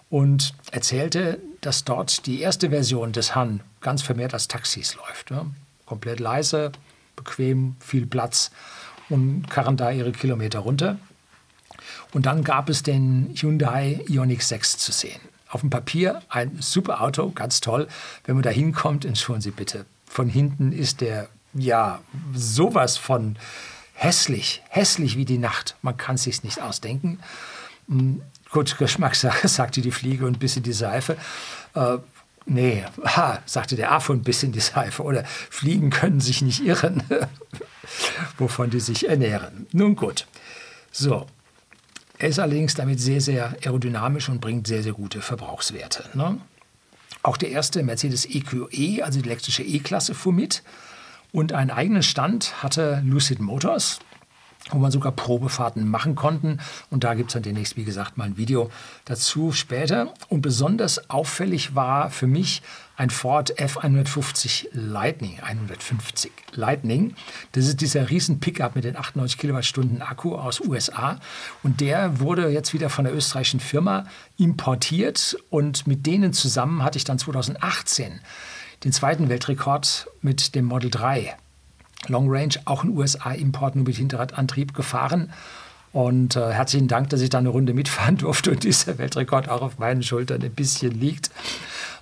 und 0.09 0.55
erzählte, 0.71 1.39
dass 1.65 1.83
dort 1.83 2.25
die 2.25 2.41
erste 2.41 2.69
Version 2.69 3.11
des 3.11 3.35
Han 3.35 3.61
ganz 3.81 4.01
vermehrt 4.01 4.33
als 4.33 4.47
Taxis 4.47 4.95
läuft. 4.95 5.31
Ja. 5.31 5.45
Komplett 5.85 6.19
leise, 6.19 6.71
bequem, 7.15 7.75
viel 7.79 8.05
Platz 8.05 8.51
und 9.09 9.49
karren 9.49 9.77
da 9.77 9.91
ihre 9.91 10.11
Kilometer 10.11 10.59
runter. 10.59 10.97
Und 12.11 12.25
dann 12.25 12.43
gab 12.43 12.69
es 12.69 12.83
den 12.83 13.33
Hyundai 13.35 14.03
Ioniq 14.07 14.43
6 14.43 14.77
zu 14.77 14.91
sehen. 14.91 15.19
Auf 15.49 15.61
dem 15.61 15.69
Papier 15.69 16.21
ein 16.29 16.57
super 16.59 17.01
Auto, 17.01 17.31
ganz 17.31 17.61
toll. 17.61 17.87
Wenn 18.25 18.35
man 18.35 18.43
da 18.43 18.49
hinkommt, 18.49 19.05
entschuldigen 19.05 19.41
Sie 19.41 19.51
bitte, 19.51 19.85
von 20.05 20.29
hinten 20.29 20.71
ist 20.71 21.01
der 21.01 21.27
ja 21.53 22.01
sowas 22.33 22.97
von 22.97 23.37
hässlich, 23.93 24.63
hässlich 24.69 25.17
wie 25.17 25.25
die 25.25 25.37
Nacht. 25.37 25.75
Man 25.81 25.97
kann 25.97 26.15
es 26.15 26.23
sich 26.23 26.43
nicht 26.43 26.61
ausdenken. 26.61 27.19
Gut, 28.53 28.77
Geschmackssache, 28.77 29.47
sagte 29.49 29.81
die 29.81 29.89
Fliege 29.89 30.27
und 30.27 30.37
biss 30.39 30.55
in 30.55 30.63
die 30.63 30.73
Seife. 30.73 31.17
Äh, 31.73 31.97
nee, 32.45 32.85
ha, 33.03 33.39
sagte 33.47 33.75
der 33.75 33.91
Affe 33.91 34.11
und 34.13 34.23
biss 34.23 34.43
in 34.43 34.51
die 34.51 34.59
Seife. 34.59 35.01
Oder 35.01 35.25
Fliegen 35.25 35.89
können 35.89 36.21
sich 36.21 36.43
nicht 36.43 36.63
irren, 36.63 37.01
wovon 38.37 38.69
die 38.69 38.79
sich 38.79 39.09
ernähren. 39.09 39.65
Nun 39.73 39.95
gut. 39.95 40.27
So. 40.91 41.25
Er 42.19 42.29
ist 42.29 42.37
allerdings 42.37 42.75
damit 42.75 43.01
sehr, 43.01 43.21
sehr 43.21 43.57
aerodynamisch 43.65 44.29
und 44.29 44.39
bringt 44.39 44.67
sehr, 44.67 44.83
sehr 44.83 44.93
gute 44.93 45.21
Verbrauchswerte. 45.21 46.05
Ne? 46.13 46.37
Auch 47.23 47.37
der 47.37 47.49
erste 47.49 47.81
Mercedes 47.81 48.25
EQE, 48.25 48.67
e, 48.71 49.01
also 49.01 49.19
die 49.19 49.27
elektrische 49.27 49.63
E-Klasse, 49.63 50.13
fuhr 50.13 50.31
mit. 50.31 50.61
Und 51.31 51.53
einen 51.53 51.71
eigenen 51.71 52.03
Stand 52.03 52.61
hatte 52.61 53.01
Lucid 53.03 53.39
Motors 53.39 53.99
wo 54.71 54.77
man 54.77 54.91
sogar 54.91 55.11
Probefahrten 55.11 55.87
machen 55.87 56.15
konnten. 56.15 56.59
Und 56.89 57.03
da 57.03 57.13
gibt 57.13 57.29
es 57.29 57.33
dann 57.33 57.43
demnächst, 57.43 57.75
wie 57.75 57.83
gesagt, 57.83 58.17
mal 58.17 58.25
ein 58.25 58.37
Video 58.37 58.71
dazu 59.05 59.51
später. 59.51 60.13
Und 60.29 60.41
besonders 60.41 61.09
auffällig 61.09 61.75
war 61.75 62.09
für 62.09 62.27
mich 62.27 62.61
ein 62.95 63.09
Ford 63.09 63.59
F150 63.59 64.67
Lightning, 64.71 65.39
150 65.41 66.31
Lightning. 66.53 67.15
Das 67.53 67.67
ist 67.67 67.81
dieser 67.81 68.09
riesen 68.09 68.39
Pickup 68.39 68.75
mit 68.75 68.85
den 68.85 68.95
98 68.95 69.37
Kilowattstunden 69.37 70.01
Akku 70.01 70.35
aus 70.35 70.61
USA. 70.61 71.19
Und 71.63 71.81
der 71.81 72.19
wurde 72.19 72.49
jetzt 72.49 72.73
wieder 72.73 72.89
von 72.89 73.05
der 73.05 73.13
österreichischen 73.13 73.59
Firma 73.59 74.05
importiert. 74.37 75.37
Und 75.49 75.87
mit 75.87 76.05
denen 76.05 76.33
zusammen 76.33 76.83
hatte 76.83 76.97
ich 76.97 77.03
dann 77.03 77.19
2018 77.19 78.21
den 78.83 78.91
zweiten 78.91 79.27
Weltrekord 79.29 80.07
mit 80.21 80.55
dem 80.55 80.65
Model 80.65 80.89
3 80.89 81.35
Long 82.07 82.29
Range, 82.29 82.53
auch 82.65 82.83
in 82.83 82.95
USA-Import 82.97 83.75
nur 83.75 83.85
mit 83.85 83.95
Hinterradantrieb 83.95 84.73
gefahren. 84.73 85.31
Und 85.91 86.35
äh, 86.35 86.51
herzlichen 86.51 86.87
Dank, 86.87 87.11
dass 87.11 87.21
ich 87.21 87.29
da 87.29 87.37
eine 87.37 87.49
Runde 87.49 87.73
mitfahren 87.73 88.17
durfte 88.17 88.51
und 88.51 88.63
dieser 88.63 88.97
Weltrekord 88.97 89.47
auch 89.47 89.61
auf 89.61 89.77
meinen 89.77 90.01
Schultern 90.01 90.41
ein 90.41 90.51
bisschen 90.51 90.91
liegt. 90.91 91.29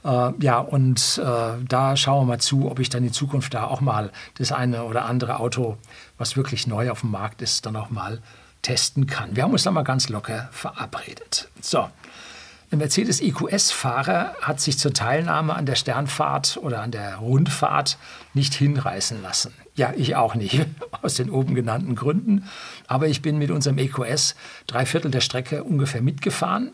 Äh, 0.06 0.32
ja, 0.40 0.60
und 0.60 1.22
äh, 1.24 1.64
da 1.68 1.98
schauen 1.98 2.22
wir 2.22 2.34
mal 2.34 2.40
zu, 2.40 2.72
ob 2.72 2.80
ich 2.80 2.90
dann 2.90 3.04
in 3.04 3.12
Zukunft 3.14 3.54
da 3.54 3.66
auch 3.66 3.82
mal 3.82 4.12
das 4.38 4.52
eine 4.52 4.86
oder 4.86 5.06
andere 5.06 5.40
Auto, 5.40 5.78
was 6.18 6.38
wirklich 6.38 6.68
neu 6.68 6.90
auf 6.90 7.02
dem 7.02 7.12
Markt 7.12 7.42
ist, 7.42 7.66
dann 7.66 7.76
auch 7.76 7.90
mal 7.90 8.20
testen 8.62 9.08
kann. 9.08 9.36
Wir 9.36 9.44
haben 9.44 9.52
uns 9.52 9.64
da 9.64 9.72
mal 9.72 9.84
ganz 9.84 10.08
locker 10.10 10.48
verabredet. 10.52 11.50
So, 11.62 11.88
ein 12.72 12.78
Mercedes 12.78 13.20
EQS-Fahrer 13.20 14.34
hat 14.42 14.62
sich 14.62 14.78
zur 14.80 14.94
Teilnahme 14.94 15.54
an 15.56 15.66
der 15.66 15.76
Sternfahrt 15.76 16.58
oder 16.62 16.82
an 16.82 16.92
der 16.92 17.18
Rundfahrt 17.18 17.98
nicht 18.34 18.54
hinreißen 18.54 19.22
lassen. 19.22 19.54
Ja, 19.76 19.94
ich 19.96 20.16
auch 20.16 20.36
nicht, 20.36 20.66
aus 21.02 21.16
den 21.16 21.30
oben 21.30 21.54
genannten 21.54 21.96
Gründen. 21.96 22.46
Aber 22.88 23.10
ich 23.10 23.22
bin 23.22 23.38
mit 23.38 23.52
unserem 23.52 23.78
EQS 23.78 24.36
drei 24.68 24.86
Viertel 24.86 25.12
der 25.12 25.20
Strecke 25.20 25.66
ungefähr 25.66 26.02
mitgefahren. 26.02 26.72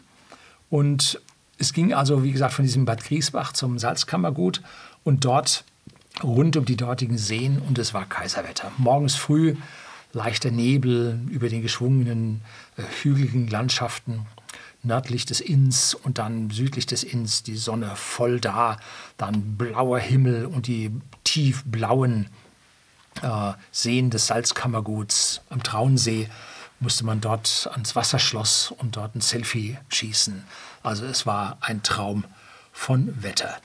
Und 0.69 1.19
es 1.57 1.73
ging 1.73 1.95
also, 1.95 2.23
wie 2.23 2.31
gesagt, 2.31 2.53
von 2.53 2.63
diesem 2.63 2.85
Bad 2.85 3.03
Griesbach 3.03 3.53
zum 3.53 3.79
Salzkammergut 3.79 4.61
und 5.03 5.25
dort 5.25 5.63
rund 6.23 6.57
um 6.57 6.65
die 6.65 6.77
dortigen 6.77 7.17
Seen 7.17 7.59
und 7.59 7.79
es 7.79 7.95
war 7.95 8.05
Kaiserwetter. 8.05 8.71
Morgens 8.77 9.15
früh 9.15 9.55
leichter 10.13 10.51
Nebel 10.51 11.19
über 11.29 11.49
den 11.49 11.63
geschwungenen, 11.63 12.41
äh, 12.77 12.83
hügeligen 13.03 13.47
Landschaften 13.47 14.25
nördlich 14.87 15.25
des 15.25 15.39
Inns 15.39 15.93
und 15.93 16.17
dann 16.17 16.49
südlich 16.49 16.85
des 16.85 17.03
Inns 17.03 17.43
die 17.43 17.55
Sonne 17.55 17.95
voll 17.95 18.39
da, 18.39 18.77
dann 19.17 19.57
blauer 19.57 19.99
Himmel 19.99 20.45
und 20.45 20.67
die 20.67 20.91
tiefblauen 21.23 22.29
äh, 23.21 23.53
Seen 23.71 24.09
des 24.09 24.27
Salzkammerguts 24.27 25.41
am 25.49 25.61
Traunsee 25.61 26.29
musste 26.79 27.05
man 27.05 27.21
dort 27.21 27.69
ans 27.71 27.95
Wasserschloss 27.95 28.71
und 28.71 28.97
dort 28.97 29.15
ein 29.15 29.21
Selfie 29.21 29.77
schießen. 29.89 30.43
Also 30.83 31.05
es 31.05 31.25
war 31.25 31.57
ein 31.61 31.83
Traum 31.83 32.25
von 32.71 33.23
Wetter. 33.23 33.57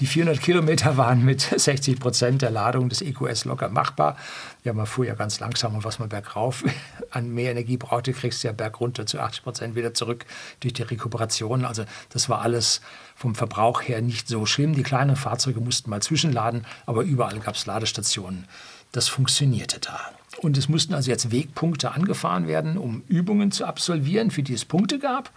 Die 0.00 0.06
400 0.06 0.40
Kilometer 0.40 0.96
waren 0.96 1.24
mit 1.24 1.40
60 1.56 2.00
Prozent 2.00 2.40
der 2.40 2.50
Ladung 2.50 2.88
des 2.88 3.02
EQS 3.02 3.44
locker 3.44 3.68
machbar. 3.68 4.16
Ja, 4.64 4.72
man 4.72 4.86
fuhr 4.86 5.04
ja 5.04 5.14
ganz 5.14 5.40
langsam 5.40 5.74
und 5.74 5.84
was 5.84 5.98
man 5.98 6.08
bergauf 6.08 6.64
an 7.10 7.28
mehr 7.30 7.50
Energie 7.50 7.76
brauchte, 7.76 8.14
kriegst 8.14 8.42
du 8.42 8.48
ja 8.48 8.52
bergunter 8.52 9.04
zu 9.04 9.20
80 9.20 9.42
Prozent 9.42 9.74
wieder 9.74 9.92
zurück 9.92 10.24
durch 10.60 10.72
die 10.72 10.82
Rekuperation. 10.82 11.66
Also 11.66 11.84
das 12.08 12.30
war 12.30 12.40
alles 12.40 12.80
vom 13.14 13.34
Verbrauch 13.34 13.82
her 13.82 14.00
nicht 14.00 14.26
so 14.26 14.46
schlimm. 14.46 14.74
Die 14.74 14.82
kleinen 14.82 15.16
Fahrzeuge 15.16 15.60
mussten 15.60 15.90
mal 15.90 16.00
zwischenladen, 16.00 16.66
aber 16.86 17.02
überall 17.02 17.38
gab 17.38 17.56
es 17.56 17.66
Ladestationen. 17.66 18.46
Das 18.92 19.08
funktionierte 19.08 19.80
da. 19.80 20.00
Und 20.38 20.56
es 20.56 20.68
mussten 20.68 20.94
also 20.94 21.10
jetzt 21.10 21.30
Wegpunkte 21.30 21.92
angefahren 21.92 22.46
werden, 22.46 22.78
um 22.78 23.02
Übungen 23.08 23.50
zu 23.50 23.66
absolvieren, 23.66 24.30
für 24.30 24.42
die 24.42 24.54
es 24.54 24.64
Punkte 24.64 24.98
gab. 24.98 25.30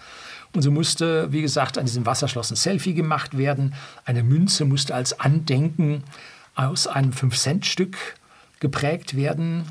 Und 0.54 0.62
so 0.62 0.72
musste, 0.72 1.32
wie 1.32 1.42
gesagt, 1.42 1.78
an 1.78 1.86
diesem 1.86 2.06
Wasserschloss 2.06 2.52
ein 2.52 2.56
Selfie 2.56 2.94
gemacht 2.94 3.38
werden. 3.38 3.74
Eine 4.06 4.24
Münze 4.24 4.66
musste 4.66 4.94
als 4.94 5.20
Andenken 5.20 6.04
aus 6.56 6.86
einem 6.86 7.12
5-Cent-Stück 7.12 7.98
geprägt 8.60 9.16
werden. 9.16 9.66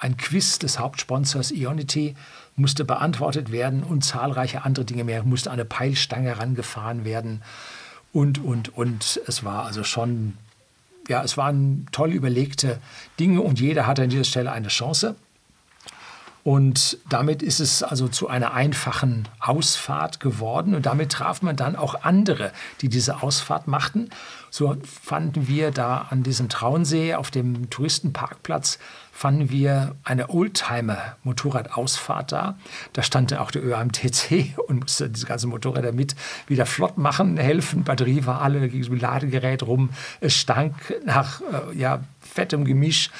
Ein 0.00 0.16
Quiz 0.16 0.58
des 0.58 0.78
Hauptsponsors 0.78 1.52
Ionity 1.52 2.16
musste 2.56 2.84
beantwortet 2.84 3.52
werden 3.52 3.82
und 3.82 4.04
zahlreiche 4.04 4.64
andere 4.64 4.84
Dinge 4.84 5.04
mehr. 5.04 5.22
Musste 5.22 5.50
eine 5.50 5.64
Peilstange 5.64 6.28
herangefahren 6.30 7.04
werden 7.04 7.42
und, 8.12 8.42
und, 8.42 8.76
und. 8.76 9.20
Es 9.26 9.44
war 9.44 9.66
also 9.66 9.84
schon, 9.84 10.36
ja, 11.08 11.22
es 11.22 11.36
waren 11.36 11.86
toll 11.92 12.12
überlegte 12.12 12.80
Dinge 13.20 13.40
und 13.40 13.60
jeder 13.60 13.86
hatte 13.86 14.02
an 14.02 14.10
dieser 14.10 14.24
Stelle 14.24 14.52
eine 14.52 14.68
Chance. 14.68 15.14
Und 16.44 16.98
damit 17.08 17.42
ist 17.42 17.58
es 17.58 17.82
also 17.82 18.06
zu 18.06 18.28
einer 18.28 18.52
einfachen 18.52 19.26
Ausfahrt 19.40 20.20
geworden. 20.20 20.74
Und 20.74 20.84
damit 20.84 21.10
traf 21.10 21.40
man 21.40 21.56
dann 21.56 21.74
auch 21.74 22.02
andere, 22.02 22.52
die 22.82 22.90
diese 22.90 23.22
Ausfahrt 23.22 23.66
machten. 23.66 24.10
So 24.50 24.76
fanden 25.02 25.48
wir 25.48 25.70
da 25.70 26.06
an 26.10 26.22
diesem 26.22 26.50
Traunsee 26.50 27.14
auf 27.14 27.30
dem 27.30 27.70
Touristenparkplatz 27.70 28.78
fanden 29.14 29.48
wir 29.48 29.94
eine 30.02 30.28
Oldtimer-Motorradausfahrt 30.28 32.32
da. 32.32 32.58
Da 32.94 33.02
stand 33.02 33.32
auch 33.32 33.52
der 33.52 33.64
ÖAMTC 33.64 34.58
und 34.66 34.80
musste 34.80 35.08
diese 35.08 35.26
ganzen 35.26 35.50
Motorräder 35.50 35.92
mit 35.92 36.16
wieder 36.48 36.66
flott 36.66 36.98
machen, 36.98 37.36
helfen. 37.36 37.84
Batterie 37.84 38.26
war 38.26 38.42
alle, 38.42 38.58
da 38.58 38.66
ging 38.66 38.82
es 38.82 38.90
mit 38.90 39.00
Ladegerät 39.00 39.62
rum. 39.62 39.90
Es 40.20 40.34
stank 40.34 40.74
nach 41.06 41.40
äh, 41.40 41.78
ja, 41.78 42.00
fettem 42.20 42.64
Gemisch. 42.64 43.10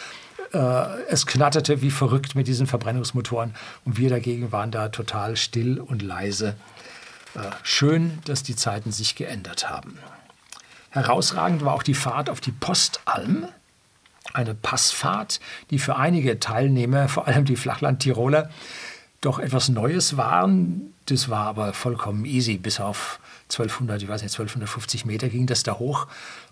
Äh, 0.54 1.02
es 1.08 1.26
knatterte 1.26 1.82
wie 1.82 1.90
verrückt 1.90 2.34
mit 2.34 2.46
diesen 2.46 2.66
Verbrennungsmotoren. 2.66 3.54
Und 3.84 3.99
wir 3.99 4.08
dagegen 4.08 4.52
waren 4.52 4.70
da 4.70 4.88
total 4.88 5.37
still 5.37 5.80
und 5.80 6.00
leise. 6.00 6.56
Äh, 7.34 7.40
schön, 7.62 8.20
dass 8.25 8.42
die 8.42 8.56
Zeiten 8.56 8.92
sich 8.92 9.16
geändert 9.16 9.68
haben. 9.68 9.99
Herausragend 10.90 11.64
war 11.64 11.75
auch 11.75 11.82
die 11.82 11.94
Fahrt 11.94 12.30
auf 12.30 12.40
die 12.40 12.52
Postalm 12.52 13.49
eine 14.32 14.54
Passfahrt, 14.54 15.40
die 15.70 15.78
für 15.78 15.96
einige 15.96 16.40
Teilnehmer, 16.40 17.08
vor 17.08 17.26
allem 17.26 17.44
die 17.44 17.56
Flachland-Tiroler, 17.56 18.50
doch 19.20 19.38
etwas 19.38 19.68
Neues 19.68 20.16
waren. 20.16 20.92
Das 21.06 21.28
war 21.28 21.46
aber 21.46 21.73
vollkommen 21.73 22.25
easy. 22.25 22.56
Bis 22.56 22.80
auf 22.80 23.20
1200, 23.44 24.02
ich 24.02 24.08
weiß 24.08 24.23
nicht, 24.23 24.32
1250 24.32 25.04
Meter 25.04 25.28
ging 25.28 25.46
das 25.46 25.62
da 25.62 25.78
hoch. 25.78 26.06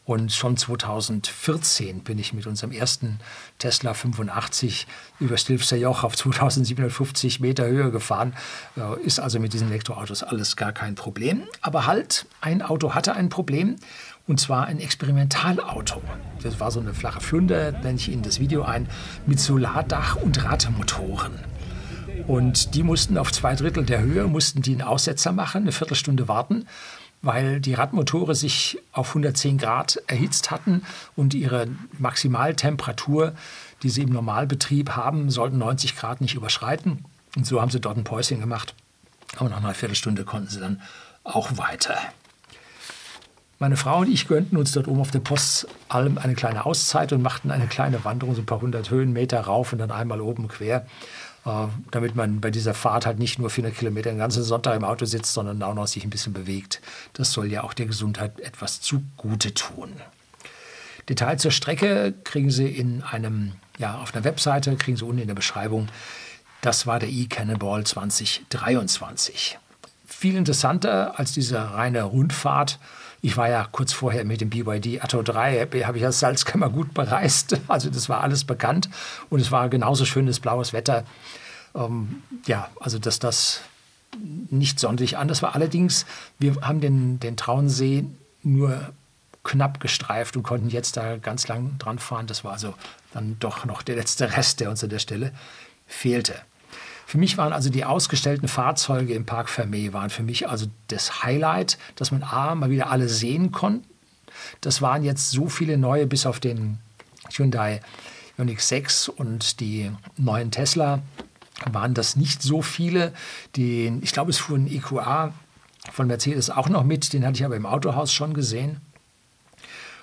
Und 0.04 0.32
schon 0.32 0.56
2014 0.56 2.00
bin 2.00 2.18
ich 2.18 2.32
mit 2.32 2.48
unserem 2.48 2.72
ersten 2.72 3.20
Tesla 3.58 3.94
85 3.94 4.88
über 5.20 5.36
Stilfser 5.36 5.76
Joch 5.76 6.02
auf 6.02 6.16
2750 6.16 7.38
Meter 7.38 7.66
Höhe 7.66 7.92
gefahren. 7.92 8.34
Ist 9.04 9.20
also 9.20 9.38
mit 9.38 9.52
diesen 9.52 9.68
Elektroautos 9.68 10.24
alles 10.24 10.56
gar 10.56 10.72
kein 10.72 10.96
Problem. 10.96 11.44
Aber 11.60 11.86
halt, 11.86 12.26
ein 12.40 12.62
Auto 12.62 12.94
hatte 12.94 13.14
ein 13.14 13.28
Problem 13.28 13.76
und 14.26 14.40
zwar 14.40 14.66
ein 14.66 14.80
Experimentalauto. 14.80 16.02
Das 16.42 16.58
war 16.58 16.72
so 16.72 16.80
eine 16.80 16.94
flache 16.94 17.20
Flunder, 17.20 17.70
blende 17.70 18.02
ich 18.02 18.08
Ihnen 18.08 18.22
das 18.22 18.40
Video 18.40 18.62
ein, 18.62 18.88
mit 19.26 19.38
Solardach 19.38 20.16
und 20.16 20.42
Radmotoren. 20.42 21.38
Und 22.26 22.74
die 22.74 22.82
mussten 22.82 23.18
auf 23.18 23.32
zwei 23.32 23.54
Drittel 23.54 23.84
der 23.84 24.00
Höhe, 24.00 24.26
mussten 24.26 24.62
die 24.62 24.72
einen 24.72 24.82
Aussetzer 24.82 25.32
machen, 25.32 25.62
eine 25.62 25.72
Viertelstunde 25.72 26.28
warten, 26.28 26.66
weil 27.22 27.60
die 27.60 27.74
Radmotore 27.74 28.34
sich 28.34 28.78
auf 28.92 29.08
110 29.08 29.58
Grad 29.58 30.02
erhitzt 30.08 30.50
hatten 30.50 30.82
und 31.16 31.34
ihre 31.34 31.68
Maximaltemperatur, 31.98 33.34
die 33.82 33.90
sie 33.90 34.02
im 34.02 34.10
Normalbetrieb 34.10 34.90
haben, 34.90 35.30
sollten 35.30 35.58
90 35.58 35.96
Grad 35.96 36.20
nicht 36.20 36.34
überschreiten. 36.34 37.04
Und 37.36 37.46
so 37.46 37.60
haben 37.60 37.70
sie 37.70 37.80
dort 37.80 37.96
ein 37.96 38.04
Päuschen 38.04 38.40
gemacht. 38.40 38.74
Aber 39.36 39.48
nach 39.48 39.58
einer 39.58 39.74
Viertelstunde 39.74 40.24
konnten 40.24 40.48
sie 40.48 40.60
dann 40.60 40.82
auch 41.24 41.56
weiter. 41.56 41.96
Meine 43.58 43.76
Frau 43.76 43.98
und 44.00 44.08
ich 44.08 44.26
gönnten 44.26 44.56
uns 44.56 44.72
dort 44.72 44.88
oben 44.88 45.00
auf 45.00 45.12
der 45.12 45.20
Postalm 45.20 46.18
eine 46.18 46.34
kleine 46.34 46.66
Auszeit 46.66 47.12
und 47.12 47.22
machten 47.22 47.52
eine 47.52 47.68
kleine 47.68 48.04
Wanderung, 48.04 48.34
so 48.34 48.42
ein 48.42 48.46
paar 48.46 48.60
hundert 48.60 48.90
Höhenmeter 48.90 49.40
rauf 49.40 49.72
und 49.72 49.78
dann 49.78 49.92
einmal 49.92 50.20
oben 50.20 50.48
quer, 50.48 50.84
damit 51.44 52.14
man 52.14 52.40
bei 52.40 52.50
dieser 52.50 52.74
Fahrt 52.74 53.04
halt 53.04 53.18
nicht 53.18 53.38
nur 53.38 53.50
400 53.50 53.76
Kilometer 53.76 54.10
den 54.10 54.18
ganzen 54.18 54.44
Sonntag 54.44 54.76
im 54.76 54.84
Auto 54.84 55.06
sitzt, 55.06 55.32
sondern 55.32 55.62
auch 55.62 55.74
noch 55.74 55.86
sich 55.88 56.04
ein 56.04 56.10
bisschen 56.10 56.32
bewegt. 56.32 56.80
Das 57.14 57.32
soll 57.32 57.50
ja 57.50 57.64
auch 57.64 57.74
der 57.74 57.86
Gesundheit 57.86 58.38
etwas 58.40 58.80
zugute 58.80 59.52
tun. 59.52 59.92
Details 61.08 61.42
zur 61.42 61.50
Strecke 61.50 62.14
kriegen 62.22 62.50
Sie 62.50 62.68
in 62.68 63.02
einem, 63.02 63.52
ja, 63.78 63.98
auf 63.98 64.14
einer 64.14 64.22
Webseite, 64.22 64.76
kriegen 64.76 64.96
Sie 64.96 65.04
unten 65.04 65.22
in 65.22 65.26
der 65.26 65.34
Beschreibung. 65.34 65.88
Das 66.60 66.86
war 66.86 67.00
der 67.00 67.08
e-Cannonball 67.08 67.84
2023. 67.84 69.58
Viel 70.06 70.36
interessanter 70.36 71.18
als 71.18 71.32
diese 71.32 71.72
reine 71.72 72.04
Rundfahrt 72.04 72.78
ich 73.24 73.36
war 73.36 73.48
ja 73.48 73.66
kurz 73.70 73.92
vorher 73.92 74.24
mit 74.24 74.40
dem 74.40 74.50
BYD 74.50 75.02
Atto 75.02 75.22
3, 75.22 75.68
habe 75.84 75.96
ich 75.96 76.02
das 76.02 76.18
Salzkammer 76.18 76.68
gut 76.68 76.92
bereist. 76.92 77.60
Also 77.68 77.88
das 77.88 78.08
war 78.08 78.20
alles 78.20 78.44
bekannt 78.44 78.90
und 79.30 79.40
es 79.40 79.50
war 79.50 79.68
genauso 79.68 80.04
schönes 80.04 80.40
blaues 80.40 80.72
Wetter. 80.72 81.04
Ähm, 81.74 82.22
ja, 82.46 82.68
also 82.80 82.98
dass 82.98 83.20
das 83.20 83.60
nicht 84.50 84.80
sonderlich 84.80 85.16
anders 85.16 85.40
war. 85.40 85.54
Allerdings, 85.54 86.04
wir 86.38 86.56
haben 86.62 86.80
den, 86.80 87.20
den 87.20 87.36
Traunsee 87.36 88.04
nur 88.42 88.92
knapp 89.44 89.80
gestreift 89.80 90.36
und 90.36 90.42
konnten 90.42 90.68
jetzt 90.68 90.96
da 90.96 91.16
ganz 91.16 91.48
lang 91.48 91.78
dran 91.78 91.98
fahren. 91.98 92.26
Das 92.26 92.44
war 92.44 92.52
also 92.52 92.74
dann 93.14 93.36
doch 93.38 93.64
noch 93.64 93.82
der 93.82 93.96
letzte 93.96 94.36
Rest, 94.36 94.60
der 94.60 94.68
uns 94.68 94.82
an 94.82 94.90
der 94.90 94.98
Stelle 94.98 95.32
fehlte. 95.86 96.34
Für 97.12 97.18
mich 97.18 97.36
waren 97.36 97.52
also 97.52 97.68
die 97.68 97.84
ausgestellten 97.84 98.48
Fahrzeuge 98.48 99.12
im 99.12 99.26
Park 99.26 99.50
Fermé 99.50 99.92
waren 99.92 100.08
für 100.08 100.22
mich 100.22 100.48
also 100.48 100.64
das 100.88 101.22
Highlight, 101.22 101.76
dass 101.94 102.10
man 102.10 102.22
A, 102.22 102.54
mal 102.54 102.70
wieder 102.70 102.90
alle 102.90 103.06
sehen 103.06 103.52
konnte. 103.52 103.86
Das 104.62 104.80
waren 104.80 105.04
jetzt 105.04 105.30
so 105.30 105.50
viele 105.50 105.76
neue, 105.76 106.06
bis 106.06 106.24
auf 106.24 106.40
den 106.40 106.78
Hyundai 107.30 107.82
Ioniq 108.38 108.62
6 108.62 109.10
und 109.10 109.60
die 109.60 109.90
neuen 110.16 110.50
Tesla 110.50 111.02
waren 111.70 111.92
das 111.92 112.16
nicht 112.16 112.40
so 112.40 112.62
viele. 112.62 113.12
Die, 113.56 113.92
ich 114.00 114.14
glaube, 114.14 114.30
es 114.30 114.38
fuhr 114.38 114.56
ein 114.56 114.66
EQA 114.66 115.34
von 115.92 116.06
Mercedes 116.06 116.48
auch 116.48 116.70
noch 116.70 116.82
mit, 116.82 117.12
den 117.12 117.26
hatte 117.26 117.36
ich 117.36 117.44
aber 117.44 117.56
im 117.56 117.66
Autohaus 117.66 118.10
schon 118.10 118.32
gesehen. 118.32 118.80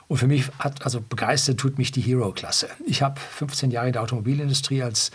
Und 0.08 0.18
für 0.18 0.28
mich 0.28 0.46
hat, 0.60 0.86
also 0.86 1.02
begeistert 1.02 1.60
tut 1.60 1.80
mich 1.80 1.92
die 1.92 2.02
Hero-Klasse. 2.02 2.70
Ich 2.86 3.02
habe 3.02 3.20
15 3.20 3.72
Jahre 3.72 3.88
in 3.88 3.94
der 3.94 4.04
Automobilindustrie 4.04 4.84
als 4.84 5.10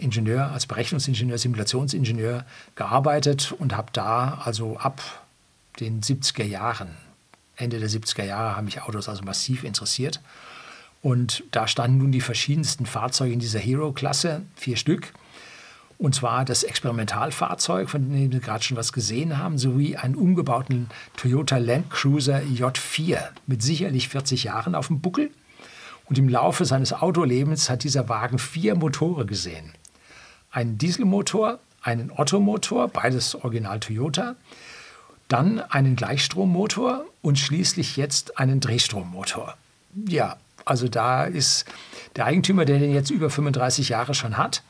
Ingenieur, 0.00 0.50
als 0.52 0.66
Berechnungsingenieur, 0.66 1.38
Simulationsingenieur 1.38 2.44
gearbeitet 2.74 3.52
und 3.58 3.76
habe 3.76 3.88
da 3.92 4.40
also 4.44 4.76
ab 4.76 5.02
den 5.80 6.00
70er 6.00 6.44
Jahren, 6.44 6.96
Ende 7.56 7.78
der 7.78 7.88
70er 7.88 8.24
Jahre, 8.24 8.56
haben 8.56 8.64
mich 8.64 8.82
Autos 8.82 9.08
also 9.08 9.22
massiv 9.22 9.64
interessiert. 9.64 10.20
Und 11.02 11.44
da 11.50 11.68
standen 11.68 11.98
nun 11.98 12.12
die 12.12 12.20
verschiedensten 12.20 12.86
Fahrzeuge 12.86 13.32
in 13.32 13.38
dieser 13.38 13.58
Hero-Klasse, 13.58 14.42
vier 14.56 14.76
Stück. 14.76 15.12
Und 15.98 16.14
zwar 16.14 16.44
das 16.44 16.64
Experimentalfahrzeug, 16.64 17.88
von 17.88 18.10
dem 18.10 18.32
wir 18.32 18.40
gerade 18.40 18.64
schon 18.64 18.76
was 18.76 18.92
gesehen 18.92 19.38
haben, 19.38 19.58
sowie 19.58 19.96
einen 19.96 20.16
umgebauten 20.16 20.88
Toyota 21.16 21.58
Land 21.58 21.90
Cruiser 21.90 22.40
J4 22.40 23.18
mit 23.46 23.62
sicherlich 23.62 24.08
40 24.08 24.44
Jahren 24.44 24.74
auf 24.74 24.88
dem 24.88 25.00
Buckel 25.00 25.30
und 26.06 26.18
im 26.18 26.28
Laufe 26.28 26.64
seines 26.64 26.92
Autolebens 26.92 27.70
hat 27.70 27.84
dieser 27.84 28.08
Wagen 28.08 28.38
vier 28.38 28.74
Motore 28.74 29.26
gesehen. 29.26 29.72
Einen 30.50 30.78
Dieselmotor, 30.78 31.58
einen 31.82 32.10
Ottomotor, 32.10 32.88
beides 32.88 33.34
Original 33.34 33.80
Toyota, 33.80 34.36
dann 35.28 35.60
einen 35.60 35.96
Gleichstrommotor 35.96 37.04
und 37.22 37.38
schließlich 37.38 37.96
jetzt 37.96 38.38
einen 38.38 38.60
Drehstrommotor. 38.60 39.56
Ja, 40.08 40.36
also 40.64 40.88
da 40.88 41.24
ist 41.24 41.64
der 42.16 42.26
Eigentümer, 42.26 42.64
der 42.64 42.78
den 42.78 42.92
jetzt 42.92 43.10
über 43.10 43.30
35 43.30 43.88
Jahre 43.88 44.14
schon 44.14 44.36
hat, 44.36 44.62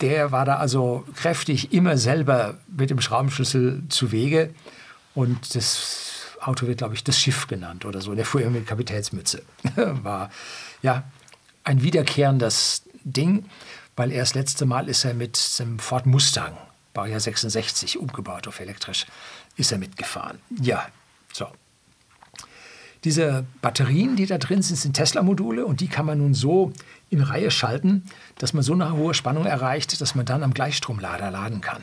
der 0.00 0.32
war 0.32 0.44
da 0.44 0.56
also 0.56 1.04
kräftig 1.14 1.72
immer 1.72 1.96
selber 1.96 2.58
mit 2.66 2.90
dem 2.90 3.00
Schraubenschlüssel 3.00 3.82
zu 3.88 4.10
Wege. 4.10 4.50
Und 5.14 5.54
das 5.54 6.36
Auto 6.40 6.66
wird, 6.66 6.78
glaube 6.78 6.94
ich, 6.94 7.04
das 7.04 7.18
Schiff 7.18 7.46
genannt 7.46 7.84
oder 7.84 8.00
so. 8.00 8.14
Der 8.14 8.24
fuhr 8.24 8.40
immer 8.40 8.50
mit 8.50 8.66
Kapitänsmütze. 8.66 9.42
war 9.76 10.30
ja, 10.82 11.04
ein 11.64 11.82
wiederkehrendes 11.82 12.82
Ding, 13.04 13.46
weil 13.96 14.12
er 14.12 14.20
das 14.20 14.34
letzte 14.34 14.66
Mal 14.66 14.88
ist 14.88 15.04
er 15.04 15.14
mit 15.14 15.58
dem 15.58 15.78
Ford 15.78 16.06
Mustang, 16.06 16.56
Baujahr 16.92 17.20
66, 17.20 17.98
umgebaut 17.98 18.48
auf 18.48 18.60
elektrisch, 18.60 19.06
ist 19.56 19.72
er 19.72 19.78
mitgefahren. 19.78 20.38
Ja, 20.60 20.86
so. 21.32 21.46
Diese 23.04 23.44
Batterien, 23.60 24.14
die 24.14 24.26
da 24.26 24.38
drin 24.38 24.62
sind, 24.62 24.76
sind 24.76 24.94
Tesla-Module 24.94 25.66
und 25.66 25.80
die 25.80 25.88
kann 25.88 26.06
man 26.06 26.18
nun 26.18 26.34
so 26.34 26.72
in 27.10 27.20
Reihe 27.20 27.50
schalten, 27.50 28.04
dass 28.38 28.52
man 28.52 28.62
so 28.62 28.74
eine 28.74 28.92
hohe 28.92 29.12
Spannung 29.12 29.44
erreicht, 29.44 30.00
dass 30.00 30.14
man 30.14 30.24
dann 30.24 30.44
am 30.44 30.54
Gleichstromlader 30.54 31.30
laden 31.30 31.60
kann. 31.60 31.82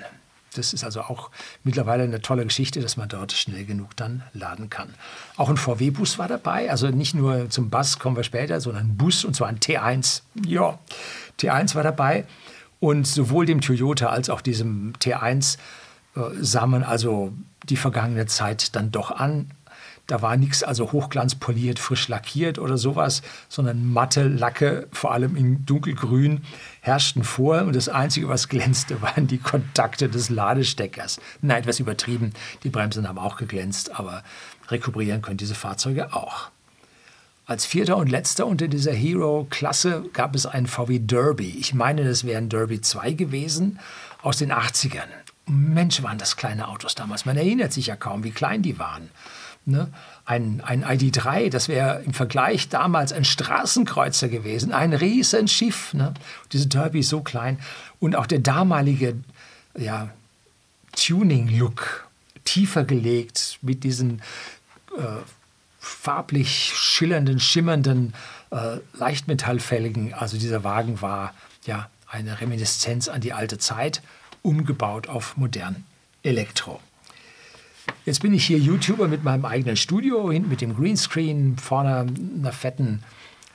Das 0.56 0.74
ist 0.74 0.84
also 0.84 1.02
auch 1.02 1.30
mittlerweile 1.64 2.04
eine 2.04 2.22
tolle 2.22 2.44
Geschichte, 2.44 2.82
dass 2.82 2.98
man 2.98 3.10
dort 3.10 3.32
schnell 3.32 3.66
genug 3.66 3.96
dann 3.96 4.24
laden 4.34 4.70
kann. 4.70 4.94
Auch 5.38 5.50
ein 5.50 5.58
VW-Bus 5.58 6.18
war 6.18 6.28
dabei, 6.28 6.70
also 6.72 6.88
nicht 6.88 7.14
nur 7.14 7.50
zum 7.50 7.70
Bus 7.70 8.00
kommen 8.00 8.16
wir 8.16 8.24
später, 8.24 8.60
sondern 8.60 8.88
ein 8.88 8.98
Bus 8.98 9.24
und 9.26 9.36
zwar 9.36 9.48
ein 9.48 9.60
T1. 9.60 10.22
Ja, 10.46 10.80
T1 11.40 11.76
war 11.76 11.84
dabei 11.84 12.26
und 12.80 13.06
sowohl 13.06 13.46
dem 13.46 13.62
Toyota 13.62 14.08
als 14.08 14.30
auch 14.30 14.42
diesem 14.42 14.94
T1 14.94 15.58
äh, 16.16 16.22
sah 16.42 16.66
man 16.66 16.84
also 16.84 17.34
die 17.64 17.78
vergangene 17.78 18.26
Zeit 18.26 18.76
dann 18.76 18.92
doch 18.92 19.12
an. 19.12 19.52
Da 20.10 20.24
war 20.24 20.38
nichts 20.38 20.64
also 20.64 20.92
hochglanzpoliert, 20.92 21.78
frisch 21.78 22.08
lackiert 22.08 22.58
oder 22.58 22.80
sowas, 22.80 23.22
sondern 23.48 23.94
matte 23.94 24.24
Lacke, 24.28 24.88
vor 24.92 25.12
allem 25.12 25.36
in 25.36 25.68
dunkelgrün, 25.68 26.42
herrschten 26.82 27.24
vor. 27.24 27.62
Und 27.62 27.76
das 27.76 27.90
Einzige, 27.90 28.28
was 28.28 28.50
glänzte, 28.50 29.02
waren 29.04 29.28
die 29.28 29.38
Kontakte 29.38 30.10
des 30.10 30.32
Ladesteckers. 30.32 31.20
Nein, 31.44 31.62
etwas 31.62 31.80
übertrieben. 31.80 32.34
Die 32.64 32.70
Bremsen 32.70 33.08
haben 33.08 33.20
auch 33.20 33.38
geglänzt, 33.38 34.00
aber 34.00 34.24
rekuperieren 34.70 35.22
können 35.22 35.38
diese 35.38 35.54
Fahrzeuge 35.54 36.12
auch. 36.12 36.50
als 37.46 37.68
vierter 37.68 37.98
und 37.98 38.10
letzter 38.10 38.48
unter 38.48 38.68
dieser 38.68 38.94
Hero-Klasse 38.94 40.06
gab 40.14 40.34
es 40.34 40.48
einen 40.48 40.66
VW 40.66 40.98
Derby. 41.00 41.56
Ich 41.60 41.76
meine, 41.76 42.04
das 42.04 42.24
wäre 42.24 42.40
ein 42.40 42.50
Derby 42.50 42.82
2 42.82 43.14
gewesen 43.14 43.80
aus 44.24 44.38
den 44.38 44.52
80ern. 44.52 45.08
Mensch, 45.46 46.02
waren 46.02 46.18
das 46.18 46.36
kleine 46.36 46.68
Autos 46.68 46.96
damals. 46.96 47.26
Man 47.26 47.38
erinnert 47.38 47.74
sich 47.74 47.88
ja 47.88 47.96
kaum, 47.96 48.24
wie 48.24 48.32
klein 48.32 48.64
die 48.64 48.80
waren. 48.80 49.10
Ne? 49.66 49.88
Ein, 50.26 50.62
ein 50.66 50.84
ID3, 50.84 51.50
das 51.50 51.68
wäre 51.68 52.02
im 52.04 52.14
Vergleich 52.14 52.70
damals 52.70 53.14
ein 53.14 53.24
Straßenkreuzer 53.24 54.28
gewesen, 54.28 54.72
ein 54.72 54.94
Riesenschiff. 54.94 55.94
Ne? 55.94 56.14
Diese 56.52 56.68
Derby 56.68 57.00
ist 57.00 57.10
so 57.10 57.22
klein. 57.22 57.60
Und 58.00 58.16
auch 58.16 58.26
der 58.26 58.40
damalige 58.40 59.16
ja, 59.78 60.10
Tuning-Look, 60.96 62.08
tiefer 62.46 62.84
gelegt 62.84 63.60
mit 63.62 63.84
diesen 63.84 64.22
äh, 64.98 65.04
farblich 65.80 66.74
schillernden, 66.76 67.40
schimmernden 67.40 68.14
äh, 68.52 68.78
Leichtmetallfelgen. 68.94 70.14
Also 70.14 70.38
dieser 70.38 70.64
Wagen 70.64 71.02
war 71.02 71.34
ja 71.66 71.90
eine 72.08 72.42
Reminiszenz 72.42 73.08
an 73.08 73.22
die 73.22 73.34
alte 73.34 73.60
Zeit, 73.60 74.02
umgebaut 74.42 75.08
auf 75.08 75.38
modern 75.38 75.86
Elektro. 76.24 76.82
Jetzt 78.06 78.22
bin 78.22 78.34
ich 78.34 78.46
hier 78.46 78.58
YouTuber 78.58 79.08
mit 79.08 79.24
meinem 79.24 79.46
eigenen 79.46 79.76
Studio, 79.76 80.32
hinten 80.32 80.50
mit 80.50 80.62
dem 80.62 80.76
Greenscreen, 80.76 81.58
vorne 81.58 82.08
einer 82.40 82.52
fetten 82.52 83.04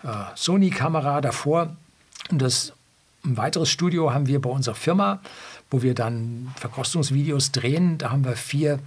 äh, 0.03 0.09
Sony-Kamera 0.35 1.21
davor. 1.21 1.77
Und 2.31 2.41
das 2.41 2.73
ein 3.25 3.37
weiteres 3.37 3.71
Studio 3.71 4.13
haben 4.13 4.27
wir 4.27 4.41
bei 4.41 4.51
unserer 4.51 4.75
Firma, 4.75 5.21
wo 5.71 5.83
wir 5.83 5.95
dann 5.95 6.53
Verkostungsvideos 6.57 7.53
drehen. 7.53 7.97
Da 7.99 8.11
haben 8.11 8.25
wir 8.25 8.37
vier 8.37 8.81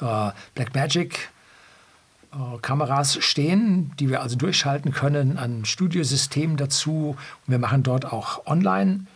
äh, 0.00 0.30
Blackmagic 0.54 1.30
äh, 2.32 2.58
Kameras 2.62 3.22
stehen, 3.22 3.92
die 4.00 4.08
wir 4.08 4.22
also 4.22 4.36
durchschalten 4.36 4.92
können, 4.92 5.36
ein 5.36 5.66
Studiosystem 5.66 6.56
dazu. 6.56 7.16
Und 7.46 7.50
wir 7.50 7.58
machen 7.58 7.82
dort 7.82 8.10
auch 8.10 8.46
online 8.46 9.06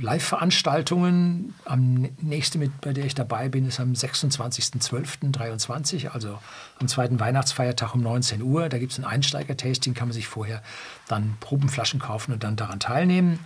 Live-Veranstaltungen. 0.00 1.54
Am 1.64 2.08
nächsten, 2.20 2.58
mit, 2.58 2.78
bei 2.80 2.92
der 2.92 3.06
ich 3.06 3.14
dabei 3.14 3.48
bin, 3.48 3.66
ist 3.66 3.78
am 3.80 3.92
26.12.23, 3.92 6.08
also 6.08 6.38
am 6.78 6.88
zweiten 6.88 7.18
Weihnachtsfeiertag 7.18 7.94
um 7.94 8.02
19 8.02 8.42
Uhr. 8.42 8.68
Da 8.68 8.76
gibt 8.78 8.92
es 8.92 8.98
ein 8.98 9.04
Einsteiger-Tasting, 9.04 9.94
kann 9.94 10.08
man 10.08 10.14
sich 10.14 10.26
vorher 10.26 10.62
dann 11.08 11.36
Probenflaschen 11.40 12.00
kaufen 12.00 12.32
und 12.32 12.44
dann 12.44 12.56
daran 12.56 12.80
teilnehmen. 12.80 13.38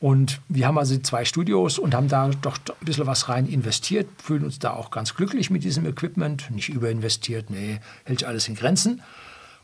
Und 0.00 0.42
wir 0.48 0.66
haben 0.66 0.76
also 0.76 0.98
zwei 0.98 1.24
Studios 1.24 1.78
und 1.78 1.94
haben 1.94 2.08
da 2.08 2.28
doch 2.28 2.58
ein 2.58 2.84
bisschen 2.84 3.06
was 3.06 3.30
rein 3.30 3.46
investiert, 3.46 4.06
fühlen 4.22 4.44
uns 4.44 4.58
da 4.58 4.74
auch 4.74 4.90
ganz 4.90 5.14
glücklich 5.14 5.48
mit 5.48 5.64
diesem 5.64 5.86
Equipment, 5.86 6.50
nicht 6.50 6.68
überinvestiert, 6.68 7.48
nee, 7.48 7.80
hält 8.04 8.22
alles 8.24 8.48
in 8.48 8.54
Grenzen. 8.54 9.00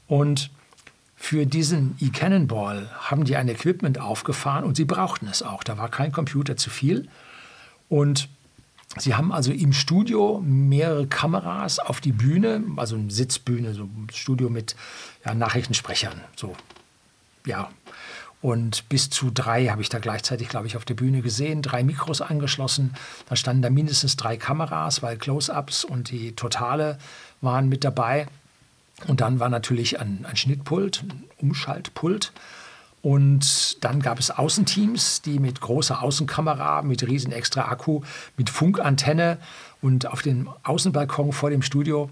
Und 0.06 0.50
für 1.22 1.44
diesen 1.44 1.96
E-Cannonball 2.00 2.90
haben 2.98 3.24
die 3.24 3.36
ein 3.36 3.46
Equipment 3.46 4.00
aufgefahren 4.00 4.64
und 4.64 4.76
sie 4.76 4.86
brauchten 4.86 5.28
es 5.28 5.42
auch. 5.42 5.62
Da 5.62 5.76
war 5.76 5.90
kein 5.90 6.12
Computer 6.12 6.56
zu 6.56 6.70
viel. 6.70 7.08
Und 7.90 8.30
sie 8.96 9.14
haben 9.14 9.30
also 9.30 9.52
im 9.52 9.74
Studio 9.74 10.40
mehrere 10.42 11.06
Kameras 11.06 11.78
auf 11.78 12.00
die 12.00 12.12
Bühne, 12.12 12.64
also 12.76 12.96
eine 12.96 13.10
Sitzbühne, 13.10 13.74
so 13.74 13.82
ein 13.82 14.08
Studio 14.14 14.48
mit 14.48 14.74
ja, 15.22 15.34
Nachrichtensprechern, 15.34 16.22
so 16.36 16.56
ja, 17.44 17.70
und 18.42 18.88
bis 18.88 19.10
zu 19.10 19.30
drei 19.30 19.66
habe 19.66 19.82
ich 19.82 19.90
da 19.90 19.98
gleichzeitig, 19.98 20.48
glaube 20.48 20.66
ich, 20.66 20.76
auf 20.76 20.86
der 20.86 20.94
Bühne 20.94 21.20
gesehen, 21.20 21.60
drei 21.60 21.84
Mikros 21.84 22.22
angeschlossen. 22.22 22.94
Da 23.28 23.36
standen 23.36 23.60
da 23.60 23.68
mindestens 23.68 24.16
drei 24.16 24.38
Kameras, 24.38 25.02
weil 25.02 25.18
Close-ups 25.18 25.84
und 25.84 26.10
die 26.10 26.32
Totale 26.32 26.98
waren 27.42 27.68
mit 27.68 27.84
dabei. 27.84 28.26
Und 29.06 29.20
dann 29.20 29.40
war 29.40 29.48
natürlich 29.48 30.00
ein, 30.00 30.26
ein 30.28 30.36
Schnittpult, 30.36 31.02
ein 31.02 31.24
Umschaltpult. 31.38 32.32
Und 33.02 33.82
dann 33.82 34.00
gab 34.00 34.18
es 34.18 34.30
Außenteams, 34.30 35.22
die 35.22 35.38
mit 35.38 35.60
großer 35.60 36.02
Außenkamera, 36.02 36.82
mit 36.82 37.06
riesen 37.06 37.32
extra 37.32 37.62
Akku, 37.62 38.02
mit 38.36 38.50
Funkantenne 38.50 39.38
und 39.80 40.06
auf 40.06 40.20
dem 40.20 40.50
Außenbalkon 40.64 41.32
vor 41.32 41.48
dem 41.48 41.62
Studio 41.62 42.10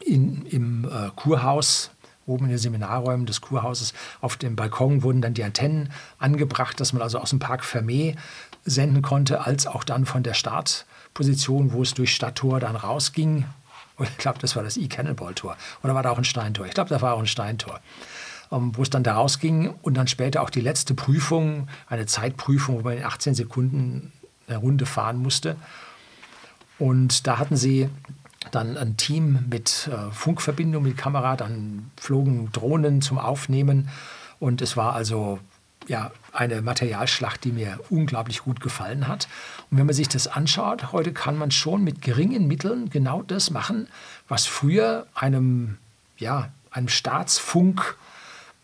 in, 0.00 0.46
im 0.46 0.84
äh, 0.84 1.10
Kurhaus 1.16 1.90
oben 2.28 2.44
in 2.44 2.50
den 2.50 2.58
Seminarräumen 2.58 3.26
des 3.26 3.40
Kurhauses 3.40 3.94
auf 4.20 4.36
dem 4.36 4.54
Balkon 4.54 5.02
wurden 5.02 5.22
dann 5.22 5.34
die 5.34 5.44
Antennen 5.44 5.90
angebracht, 6.18 6.78
dass 6.78 6.92
man 6.92 7.02
also 7.02 7.18
aus 7.18 7.30
dem 7.30 7.38
Park 7.38 7.64
Fermé 7.64 8.16
senden 8.64 9.02
konnte, 9.02 9.46
als 9.46 9.66
auch 9.66 9.82
dann 9.82 10.04
von 10.04 10.22
der 10.22 10.34
Startposition, 10.34 11.72
wo 11.72 11.82
es 11.82 11.94
durch 11.94 12.14
Stadttor 12.14 12.60
dann 12.60 12.76
rausging. 12.76 13.46
Ich 14.00 14.18
glaube, 14.18 14.38
das 14.38 14.56
war 14.56 14.62
das 14.62 14.76
E-Cannonball-Tor. 14.76 15.56
Oder 15.82 15.94
war 15.94 16.02
da 16.02 16.10
auch 16.10 16.18
ein 16.18 16.24
Steintor? 16.24 16.66
Ich 16.66 16.74
glaube, 16.74 16.90
da 16.90 17.00
war 17.00 17.14
auch 17.14 17.20
ein 17.20 17.26
Steintor. 17.26 17.80
Um, 18.50 18.62
ähm, 18.62 18.76
wo 18.76 18.82
es 18.82 18.88
dann 18.88 19.02
da 19.02 19.14
rausging 19.14 19.74
und 19.82 19.94
dann 19.94 20.08
später 20.08 20.40
auch 20.42 20.48
die 20.48 20.62
letzte 20.62 20.94
Prüfung, 20.94 21.68
eine 21.86 22.06
Zeitprüfung, 22.06 22.78
wo 22.78 22.82
man 22.82 22.96
in 22.96 23.04
18 23.04 23.34
Sekunden 23.34 24.10
eine 24.46 24.56
Runde 24.56 24.86
fahren 24.86 25.18
musste. 25.18 25.56
Und 26.78 27.26
da 27.26 27.38
hatten 27.38 27.56
sie 27.56 27.90
dann 28.50 28.76
ein 28.76 28.96
Team 28.96 29.44
mit 29.50 29.90
äh, 29.92 30.10
Funkverbindung 30.12 30.82
mit 30.82 30.96
Kamera, 30.96 31.36
dann 31.36 31.90
flogen 32.00 32.50
Drohnen 32.52 33.02
zum 33.02 33.18
Aufnehmen 33.18 33.88
und 34.38 34.62
es 34.62 34.76
war 34.76 34.94
also 34.94 35.40
ja, 35.88 36.12
eine 36.32 36.62
Materialschlacht, 36.62 37.44
die 37.44 37.52
mir 37.52 37.80
unglaublich 37.88 38.42
gut 38.42 38.60
gefallen 38.60 39.08
hat. 39.08 39.26
Und 39.70 39.78
wenn 39.78 39.86
man 39.86 39.94
sich 39.94 40.08
das 40.08 40.28
anschaut, 40.28 40.92
heute 40.92 41.12
kann 41.12 41.36
man 41.36 41.50
schon 41.50 41.82
mit 41.82 42.02
geringen 42.02 42.46
Mitteln 42.46 42.90
genau 42.90 43.22
das 43.22 43.50
machen, 43.50 43.88
was 44.28 44.46
früher 44.46 45.06
einem, 45.14 45.78
ja, 46.18 46.50
einem 46.70 46.88
Staatsfunk 46.88 47.96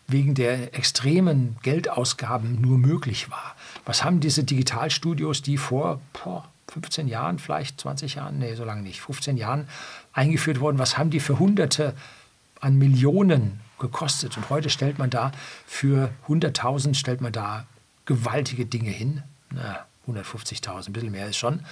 wegen 0.07 0.35
der 0.35 0.75
extremen 0.75 1.57
Geldausgaben 1.63 2.61
nur 2.61 2.77
möglich 2.77 3.31
war. 3.31 3.55
Was 3.85 4.03
haben 4.03 4.19
diese 4.19 4.43
Digitalstudios, 4.43 5.41
die 5.41 5.57
vor 5.57 5.99
boah, 6.13 6.47
15 6.67 7.07
Jahren, 7.07 7.39
vielleicht 7.39 7.81
20 7.81 8.15
Jahren, 8.15 8.37
nee, 8.37 8.53
so 8.53 8.63
lange 8.63 8.83
nicht, 8.83 9.01
15 9.01 9.37
Jahren 9.37 9.67
eingeführt 10.13 10.59
worden. 10.59 10.77
Was 10.77 10.97
haben 10.97 11.09
die 11.09 11.19
für 11.19 11.39
Hunderte 11.39 11.95
an 12.59 12.77
Millionen 12.77 13.59
gekostet? 13.79 14.37
Und 14.37 14.49
heute 14.49 14.69
stellt 14.69 14.97
man 14.99 15.09
da 15.09 15.31
für 15.65 16.11
100.000 16.27 16.95
stellt 16.95 17.21
man 17.21 17.31
da 17.31 17.65
gewaltige 18.05 18.65
Dinge 18.65 18.91
hin. 18.91 19.23
Na, 19.51 19.85
150.000, 20.07 20.87
ein 20.87 20.93
bisschen 20.93 21.11
mehr 21.11 21.27
ist 21.27 21.37
schon. 21.37 21.65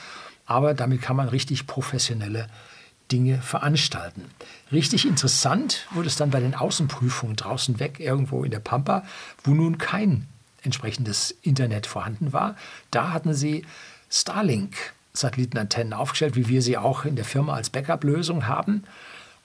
Aber 0.46 0.74
damit 0.74 1.02
kann 1.02 1.16
man 1.16 1.30
richtig 1.30 1.68
professionelle 1.68 2.48
Dinge 3.12 3.42
veranstalten. 3.42 4.26
Richtig 4.72 5.08
interessant 5.08 5.86
wurde 5.92 6.08
es 6.08 6.16
dann 6.16 6.32
bei 6.32 6.40
den 6.40 6.56
Außenprüfungen 6.56 7.36
draußen 7.36 7.80
weg, 7.80 8.00
irgendwo 8.00 8.44
in 8.44 8.52
der 8.52 8.60
Pampa, 8.60 9.04
wo 9.44 9.52
nun 9.52 9.78
kein 9.78 10.28
entsprechendes 10.64 11.32
Internet 11.42 11.86
vorhanden 11.86 12.34
war. 12.34 12.56
Da 12.92 13.12
hatten 13.12 13.34
sie 13.34 13.66
Starlink-Satellitenantennen 14.10 15.94
aufgestellt, 15.94 16.36
wie 16.36 16.48
wir 16.48 16.62
sie 16.62 16.78
auch 16.78 17.06
in 17.06 17.16
der 17.16 17.26
Firma 17.26 17.54
als 17.54 17.70
Backup-Lösung 17.70 18.48
haben. 18.48 18.84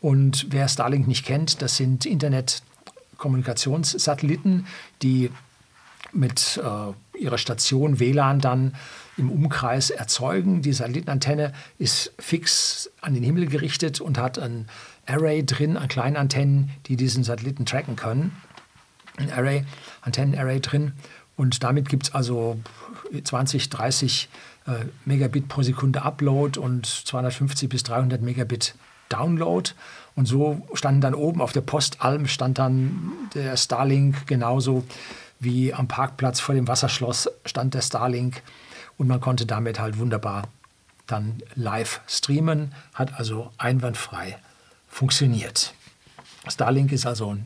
Und 0.01 0.47
wer 0.51 0.69
Starlink 0.69 1.09
nicht 1.09 1.27
kennt, 1.27 1.61
das 1.63 1.77
sind 1.77 2.07
Internet-Kommunikationssatelliten, 2.07 4.67
die 5.03 5.31
mit 6.13 6.61
äh, 6.63 6.93
ihrer 7.19 7.39
Station 7.39 7.99
WLAN 7.99 8.41
dann 8.41 8.75
im 9.17 9.31
Umkreis 9.31 9.91
erzeugen. 9.91 10.63
Die 10.63 10.73
Satellitenantenne 10.73 11.53
ist 11.79 12.13
fix 12.19 12.91
an 13.01 13.15
den 13.15 13.23
Himmel 13.23 13.47
gerichtet 13.47 14.01
und 14.01 14.19
hat 14.19 14.39
ein 14.39 14.69
Array 15.07 15.45
drin 15.45 15.77
an 15.77 15.89
kleinen 15.89 16.17
Antennen, 16.17 16.71
die 16.87 16.97
diesen 16.97 17.25
Satelliten 17.25 17.67
tracken 17.67 17.97
können. 17.97 18.37
Ein 19.17 19.33
Array, 19.33 19.65
Antennenarray 20.03 20.61
drin. 20.61 20.93
Und 21.37 21.63
damit 21.65 21.89
gibt 21.89 22.09
es 22.09 22.15
also 22.15 22.59
20, 23.23 23.69
30 23.69 24.29
äh, 24.67 24.71
Megabit 25.05 25.49
pro 25.49 25.63
Sekunde 25.63 26.03
Upload 26.03 26.59
und 26.59 26.87
250 26.87 27.69
bis 27.69 27.83
300 27.83 28.23
Megabit 28.23 28.75
Download. 29.09 29.71
Und 30.15 30.27
so 30.27 30.67
standen 30.75 31.01
dann 31.01 31.15
oben 31.15 31.41
auf 31.41 31.53
der 31.53 31.61
Postalm 31.61 32.27
stand 32.27 32.59
dann 32.59 33.13
der 33.35 33.57
Starlink 33.57 34.27
genauso 34.27 34.85
wie 35.41 35.73
am 35.73 35.87
Parkplatz 35.87 36.41
vor 36.41 36.55
dem 36.55 36.67
Wasserschloss 36.67 37.31
stand 37.45 37.75
der 37.75 37.83
Starlink. 37.83 38.43
Und 38.97 39.07
man 39.07 39.21
konnte 39.21 39.47
damit 39.47 39.79
halt 39.79 39.99
wunderbar 39.99 40.45
dann 41.07 41.43
live 41.55 42.01
streamen, 42.07 42.75
hat 42.95 43.19
also 43.19 43.51
einwandfrei 43.59 44.39
funktioniert. 44.89 45.73
Starlink 46.49 46.93
ist 46.93 47.07
also 47.07 47.37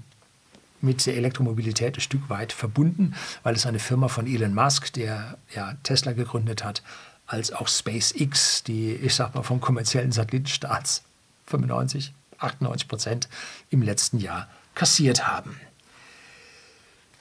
mit 0.80 1.04
der 1.06 1.16
Elektromobilität 1.16 1.96
ein 1.96 2.00
Stück 2.00 2.28
weit 2.28 2.52
verbunden, 2.52 3.14
weil 3.42 3.54
es 3.54 3.66
eine 3.66 3.78
Firma 3.78 4.08
von 4.08 4.26
Elon 4.26 4.54
Musk, 4.54 4.92
der 4.94 5.38
ja 5.54 5.74
Tesla 5.82 6.12
gegründet 6.12 6.64
hat, 6.64 6.82
als 7.26 7.52
auch 7.52 7.68
SpaceX, 7.68 8.64
die, 8.64 8.94
ich 8.94 9.14
sag 9.14 9.34
mal, 9.34 9.42
vom 9.42 9.60
kommerziellen 9.60 10.12
Satellitenstarts 10.12 11.02
95, 11.46 12.12
98 12.38 12.88
Prozent 12.88 13.28
im 13.70 13.82
letzten 13.82 14.18
Jahr 14.18 14.48
kassiert 14.74 15.26
haben. 15.26 15.56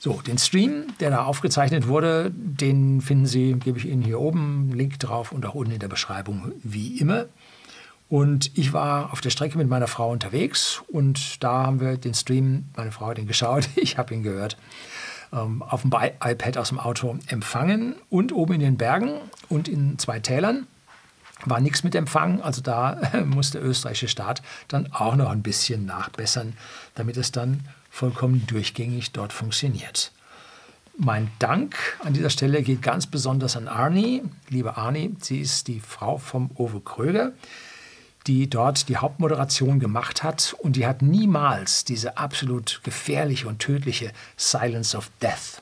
So, 0.03 0.19
den 0.21 0.39
Stream, 0.39 0.85
der 0.99 1.11
da 1.11 1.25
aufgezeichnet 1.25 1.87
wurde, 1.87 2.31
den 2.33 3.01
finden 3.01 3.27
Sie, 3.27 3.53
gebe 3.53 3.77
ich 3.77 3.85
Ihnen 3.85 4.01
hier 4.01 4.19
oben, 4.19 4.71
Link 4.73 4.97
drauf 4.99 5.31
und 5.31 5.45
auch 5.45 5.53
unten 5.53 5.73
in 5.73 5.79
der 5.79 5.89
Beschreibung, 5.89 6.53
wie 6.63 6.97
immer. 6.97 7.25
Und 8.09 8.57
ich 8.57 8.73
war 8.73 9.13
auf 9.13 9.21
der 9.21 9.29
Strecke 9.29 9.59
mit 9.59 9.69
meiner 9.69 9.87
Frau 9.87 10.09
unterwegs 10.11 10.81
und 10.87 11.43
da 11.43 11.67
haben 11.67 11.79
wir 11.79 11.97
den 11.97 12.15
Stream, 12.15 12.65
meine 12.75 12.91
Frau 12.91 13.07
hat 13.07 13.19
ihn 13.19 13.27
geschaut, 13.27 13.69
ich 13.75 13.99
habe 13.99 14.13
ihn 14.15 14.23
gehört, 14.23 14.57
ähm, 15.31 15.61
auf 15.61 15.83
dem 15.83 15.91
iPad 15.91 16.57
aus 16.57 16.69
dem 16.69 16.79
Auto 16.79 17.17
empfangen 17.27 17.95
und 18.09 18.33
oben 18.33 18.55
in 18.55 18.59
den 18.59 18.77
Bergen 18.77 19.13
und 19.49 19.67
in 19.67 19.99
zwei 19.99 20.19
Tälern 20.19 20.65
war 21.45 21.59
nichts 21.59 21.83
mit 21.83 21.95
Empfang. 21.95 22.41
Also 22.41 22.61
da 22.61 22.99
muss 23.25 23.51
der 23.51 23.63
österreichische 23.63 24.07
Staat 24.07 24.41
dann 24.67 24.91
auch 24.91 25.15
noch 25.15 25.29
ein 25.29 25.43
bisschen 25.43 25.85
nachbessern, 25.85 26.53
damit 26.95 27.17
es 27.17 27.31
dann 27.31 27.67
vollkommen 27.89 28.45
durchgängig 28.47 29.11
dort 29.11 29.33
funktioniert. 29.33 30.11
Mein 30.97 31.31
Dank 31.39 31.75
an 32.03 32.13
dieser 32.13 32.29
Stelle 32.29 32.61
geht 32.61 32.81
ganz 32.81 33.07
besonders 33.07 33.55
an 33.57 33.67
Arnie. 33.67 34.23
Liebe 34.49 34.77
Arnie, 34.77 35.15
sie 35.19 35.39
ist 35.39 35.67
die 35.67 35.79
Frau 35.79 36.17
vom 36.17 36.51
Ove 36.55 36.81
Kröger 36.81 37.31
die 38.27 38.49
dort 38.49 38.87
die 38.89 38.97
Hauptmoderation 38.97 39.79
gemacht 39.79 40.23
hat 40.23 40.55
und 40.59 40.75
die 40.75 40.85
hat 40.85 41.01
niemals 41.01 41.85
diese 41.85 42.17
absolut 42.17 42.81
gefährliche 42.83 43.47
und 43.47 43.59
tödliche 43.59 44.11
Silence 44.37 44.95
of 44.95 45.09
Death 45.21 45.61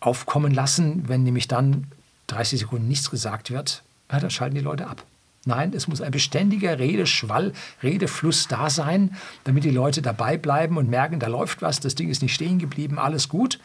aufkommen 0.00 0.52
lassen, 0.52 1.08
wenn 1.08 1.22
nämlich 1.22 1.48
dann 1.48 1.86
30 2.26 2.60
Sekunden 2.60 2.88
nichts 2.88 3.10
gesagt 3.10 3.50
wird, 3.50 3.82
ja, 4.12 4.20
dann 4.20 4.30
schalten 4.30 4.54
die 4.54 4.60
Leute 4.60 4.86
ab. 4.86 5.04
Nein, 5.44 5.72
es 5.74 5.88
muss 5.88 6.00
ein 6.00 6.12
beständiger 6.12 6.78
Redeschwall, 6.78 7.52
Redefluss 7.82 8.46
da 8.46 8.70
sein, 8.70 9.16
damit 9.42 9.64
die 9.64 9.70
Leute 9.70 10.00
dabei 10.00 10.36
bleiben 10.36 10.76
und 10.76 10.88
merken, 10.88 11.18
da 11.18 11.26
läuft 11.26 11.62
was, 11.62 11.80
das 11.80 11.96
Ding 11.96 12.08
ist 12.10 12.22
nicht 12.22 12.34
stehen 12.34 12.60
geblieben, 12.60 12.98
alles 12.98 13.28
gut. 13.28 13.58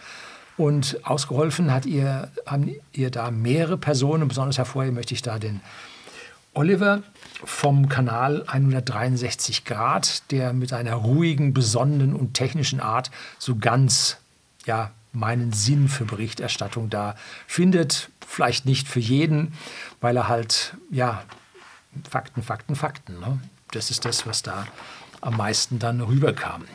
Und 0.57 0.99
ausgeholfen 1.03 1.71
hat 1.71 1.85
ihr, 1.85 2.31
haben 2.47 2.71
ihr 2.91 3.11
da 3.11 3.29
mehrere 3.29 3.77
Personen, 3.77 4.27
besonders 4.27 4.57
hervorheben 4.57 4.95
möchte 4.95 5.13
ich 5.13 5.21
da 5.21 5.37
den 5.37 5.61
Oliver 6.55 7.03
vom 7.45 7.87
Kanal 7.87 8.43
163 8.47 9.63
Grad, 9.63 10.31
der 10.31 10.53
mit 10.53 10.73
einer 10.73 10.95
ruhigen, 10.95 11.53
besonnenen 11.53 12.15
und 12.15 12.33
technischen 12.33 12.79
Art 12.79 13.11
so 13.37 13.57
ganz 13.57 14.17
ja, 14.65 14.89
meinen 15.13 15.53
Sinn 15.53 15.87
für 15.87 16.05
Berichterstattung 16.05 16.89
da 16.89 17.15
findet. 17.45 18.09
Vielleicht 18.29 18.65
nicht 18.65 18.87
für 18.87 18.99
jeden, 18.99 19.53
weil 20.01 20.17
er 20.17 20.27
halt, 20.27 20.75
ja, 20.91 21.23
Fakten, 22.07 22.43
Fakten, 22.43 22.75
Fakten. 22.75 23.19
Ne? 23.19 23.39
Das 23.71 23.89
ist 23.89 24.05
das, 24.05 24.27
was 24.27 24.43
da 24.43 24.67
am 25.21 25.37
meisten 25.37 25.79
dann 25.79 26.01
rüberkam. 26.01 26.65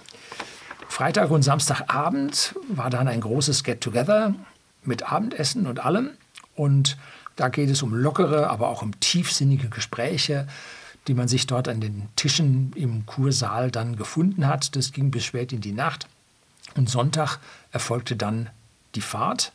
Freitag 0.88 1.30
und 1.30 1.42
Samstagabend 1.42 2.54
war 2.68 2.90
dann 2.90 3.06
ein 3.06 3.20
großes 3.20 3.64
Get-Together 3.64 4.34
mit 4.82 5.10
Abendessen 5.10 5.66
und 5.66 5.84
allem. 5.84 6.10
Und 6.56 6.96
da 7.36 7.48
geht 7.48 7.70
es 7.70 7.82
um 7.82 7.94
lockere, 7.94 8.50
aber 8.50 8.68
auch 8.68 8.82
um 8.82 8.98
tiefsinnige 9.00 9.68
Gespräche, 9.68 10.48
die 11.06 11.14
man 11.14 11.28
sich 11.28 11.46
dort 11.46 11.68
an 11.68 11.80
den 11.80 12.08
Tischen 12.16 12.72
im 12.74 13.06
Kursaal 13.06 13.70
dann 13.70 13.96
gefunden 13.96 14.46
hat. 14.46 14.74
Das 14.74 14.92
ging 14.92 15.10
bis 15.10 15.24
spät 15.24 15.52
in 15.52 15.60
die 15.60 15.72
Nacht. 15.72 16.08
Und 16.76 16.88
Sonntag 16.88 17.38
erfolgte 17.70 18.16
dann 18.16 18.50
die 18.94 19.00
Fahrt. 19.00 19.52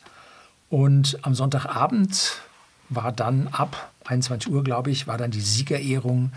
Und 0.70 1.18
am 1.22 1.34
Sonntagabend 1.34 2.40
war 2.88 3.12
dann 3.12 3.48
ab 3.48 3.92
21 4.06 4.50
Uhr, 4.52 4.64
glaube 4.64 4.90
ich, 4.90 5.06
war 5.06 5.18
dann 5.18 5.30
die 5.30 5.40
Siegerehrung 5.40 6.32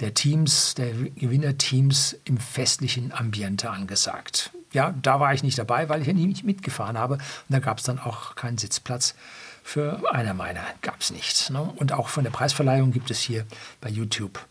der 0.00 0.14
Teams, 0.14 0.74
der 0.74 0.92
Gewinnerteams 0.92 2.16
im 2.24 2.38
festlichen 2.38 3.12
Ambiente 3.12 3.70
angesagt. 3.70 4.50
Ja, 4.72 4.94
da 5.02 5.20
war 5.20 5.34
ich 5.34 5.42
nicht 5.42 5.58
dabei, 5.58 5.88
weil 5.88 6.00
ich 6.00 6.06
ja 6.06 6.14
nie 6.14 6.34
mitgefahren 6.42 6.98
habe. 6.98 7.14
Und 7.14 7.22
da 7.48 7.58
gab 7.58 7.78
es 7.78 7.84
dann 7.84 7.98
auch 7.98 8.34
keinen 8.34 8.58
Sitzplatz 8.58 9.14
für 9.62 10.02
einer 10.12 10.34
meiner 10.34 10.64
gab 10.82 11.00
es 11.00 11.10
nichts. 11.10 11.50
Ne? 11.50 11.62
Und 11.62 11.92
auch 11.92 12.08
von 12.08 12.24
der 12.24 12.30
Preisverleihung 12.30 12.92
gibt 12.92 13.10
es 13.10 13.20
hier 13.20 13.46
bei 13.80 13.88
YouTube 13.88 14.44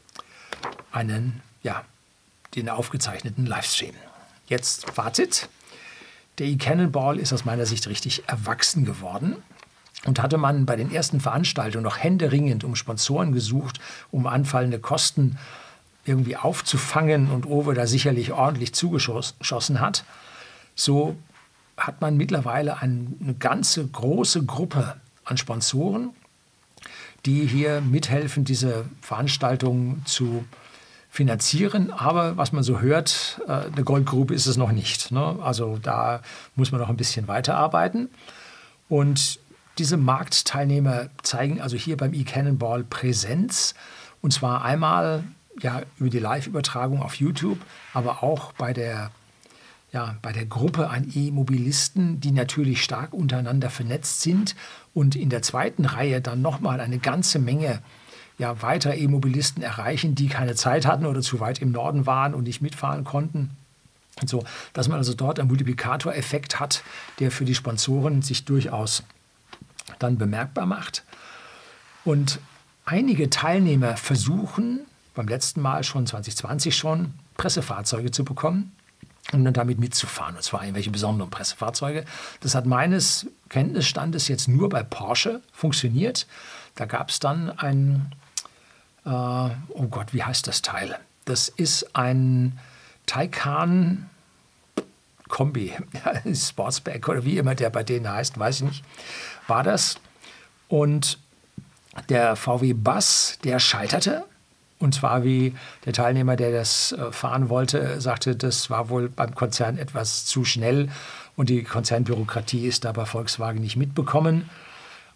einen, 0.91 1.41
ja, 1.63 1.83
den 2.55 2.69
aufgezeichneten 2.69 3.45
Livestream. 3.45 3.95
Jetzt 4.47 4.89
Fazit. 4.91 5.49
Der 6.41 6.49
E-Cannonball 6.49 7.19
ist 7.19 7.33
aus 7.33 7.45
meiner 7.45 7.67
Sicht 7.67 7.87
richtig 7.87 8.27
erwachsen 8.27 8.83
geworden. 8.83 9.35
Und 10.05 10.19
hatte 10.19 10.39
man 10.39 10.65
bei 10.65 10.75
den 10.75 10.91
ersten 10.91 11.19
Veranstaltungen 11.19 11.83
noch 11.83 11.99
händeringend 11.99 12.63
um 12.63 12.75
Sponsoren 12.75 13.31
gesucht, 13.31 13.79
um 14.09 14.25
anfallende 14.25 14.79
Kosten 14.79 15.37
irgendwie 16.03 16.37
aufzufangen 16.37 17.29
und 17.29 17.45
Owe 17.45 17.75
da 17.75 17.85
sicherlich 17.85 18.31
ordentlich 18.31 18.73
zugeschossen 18.73 19.79
hat, 19.79 20.03
so 20.73 21.15
hat 21.77 22.01
man 22.01 22.17
mittlerweile 22.17 22.79
eine 22.79 23.35
ganze 23.37 23.85
große 23.85 24.43
Gruppe 24.43 24.95
an 25.23 25.37
Sponsoren, 25.37 26.09
die 27.27 27.45
hier 27.45 27.81
mithelfen, 27.81 28.45
diese 28.45 28.85
Veranstaltungen 29.01 30.01
zu 30.07 30.43
finanzieren. 31.11 31.91
Aber 31.91 32.37
was 32.37 32.53
man 32.53 32.63
so 32.63 32.79
hört, 32.79 33.41
äh, 33.47 33.51
eine 33.51 33.83
Goldgrube 33.83 34.33
ist 34.33 34.47
es 34.47 34.57
noch 34.57 34.71
nicht. 34.71 35.11
Ne? 35.11 35.37
Also 35.43 35.77
da 35.77 36.21
muss 36.55 36.71
man 36.71 36.79
noch 36.79 36.89
ein 36.89 36.97
bisschen 36.97 37.27
weiterarbeiten. 37.27 38.09
Und 38.87 39.39
diese 39.77 39.97
Marktteilnehmer 39.97 41.09
zeigen 41.21 41.61
also 41.61 41.75
hier 41.75 41.97
beim 41.97 42.13
eCannonball 42.13 42.83
Präsenz. 42.85 43.75
Und 44.21 44.31
zwar 44.31 44.63
einmal 44.63 45.25
ja, 45.61 45.81
über 45.97 46.09
die 46.09 46.19
Live-Übertragung 46.19 47.01
auf 47.01 47.15
YouTube, 47.15 47.59
aber 47.93 48.23
auch 48.23 48.53
bei 48.53 48.73
der 48.73 49.11
ja, 49.91 50.15
bei 50.21 50.31
der 50.31 50.45
Gruppe 50.45 50.89
an 50.89 51.11
E-Mobilisten, 51.13 52.21
die 52.21 52.31
natürlich 52.31 52.81
stark 52.81 53.13
untereinander 53.13 53.69
vernetzt 53.69 54.21
sind 54.21 54.55
und 54.93 55.17
in 55.17 55.29
der 55.29 55.41
zweiten 55.41 55.83
Reihe 55.83 56.21
dann 56.21 56.41
nochmal 56.41 56.79
eine 56.79 56.97
ganze 56.97 57.39
Menge 57.39 57.81
ja, 58.41 58.63
weiter 58.63 58.95
E-Mobilisten 58.95 59.61
erreichen, 59.61 60.15
die 60.15 60.27
keine 60.27 60.55
Zeit 60.55 60.87
hatten 60.87 61.05
oder 61.05 61.21
zu 61.21 61.39
weit 61.39 61.59
im 61.59 61.71
Norden 61.71 62.07
waren 62.07 62.33
und 62.33 62.45
nicht 62.45 62.59
mitfahren 62.59 63.03
konnten. 63.03 63.51
Und 64.19 64.29
so, 64.29 64.43
dass 64.73 64.87
man 64.87 64.97
also 64.97 65.13
dort 65.13 65.39
einen 65.39 65.47
Multiplikatoreffekt 65.47 66.59
hat, 66.59 66.83
der 67.19 67.29
für 67.29 67.45
die 67.45 67.53
Sponsoren 67.53 68.23
sich 68.23 68.43
durchaus 68.43 69.03
dann 69.99 70.17
bemerkbar 70.17 70.65
macht. 70.65 71.03
Und 72.03 72.39
einige 72.83 73.29
Teilnehmer 73.29 73.95
versuchen, 73.95 74.81
beim 75.13 75.27
letzten 75.27 75.61
Mal 75.61 75.83
schon 75.83 76.07
2020 76.07 76.75
schon, 76.75 77.13
Pressefahrzeuge 77.37 78.09
zu 78.09 78.25
bekommen 78.25 78.71
und 79.33 79.45
dann 79.45 79.53
damit 79.53 79.79
mitzufahren. 79.79 80.35
Und 80.35 80.41
zwar 80.41 80.63
irgendwelche 80.63 80.89
besonderen 80.89 81.29
Pressefahrzeuge. 81.29 82.05
Das 82.39 82.55
hat 82.55 82.65
meines 82.65 83.27
Kenntnisstandes 83.49 84.27
jetzt 84.27 84.47
nur 84.47 84.67
bei 84.69 84.81
Porsche 84.81 85.41
funktioniert. 85.51 86.25
Da 86.73 86.85
gab 86.85 87.09
es 87.09 87.19
dann 87.19 87.51
ein, 87.51 88.11
äh, 89.05 89.09
oh 89.09 89.87
Gott, 89.89 90.13
wie 90.13 90.23
heißt 90.23 90.47
das 90.47 90.61
Teil? 90.61 90.97
Das 91.25 91.49
ist 91.49 91.95
ein 91.95 92.59
Taycan 93.05 94.09
Kombi, 95.27 95.73
Sportsback 96.33 97.07
oder 97.07 97.23
wie 97.23 97.37
immer 97.37 97.55
der 97.55 97.69
bei 97.69 97.83
denen 97.83 98.09
heißt, 98.09 98.37
weiß 98.37 98.57
ich 98.57 98.63
nicht, 98.63 98.85
war 99.47 99.63
das. 99.63 99.95
Und 100.67 101.19
der 102.09 102.35
VW 102.35 102.73
Bus, 102.73 103.37
der 103.43 103.59
scheiterte 103.59 104.25
und 104.81 104.95
zwar 104.95 105.23
wie 105.23 105.55
der 105.85 105.93
Teilnehmer, 105.93 106.35
der 106.35 106.51
das 106.51 106.91
äh, 106.91 107.11
fahren 107.11 107.49
wollte, 107.49 108.01
sagte, 108.01 108.35
das 108.35 108.69
war 108.69 108.89
wohl 108.89 109.09
beim 109.09 109.35
Konzern 109.35 109.77
etwas 109.77 110.25
zu 110.25 110.43
schnell 110.43 110.89
und 111.35 111.49
die 111.49 111.63
Konzernbürokratie 111.63 112.67
ist 112.67 112.83
da 112.83 112.91
bei 112.91 113.05
Volkswagen 113.05 113.61
nicht 113.61 113.75
mitbekommen. 113.75 114.49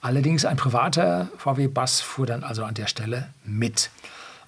Allerdings 0.05 0.45
ein 0.45 0.55
privater 0.55 1.31
VW-Bus 1.39 2.01
fuhr 2.01 2.27
dann 2.27 2.43
also 2.43 2.63
an 2.63 2.75
der 2.75 2.85
Stelle 2.85 3.33
mit. 3.43 3.89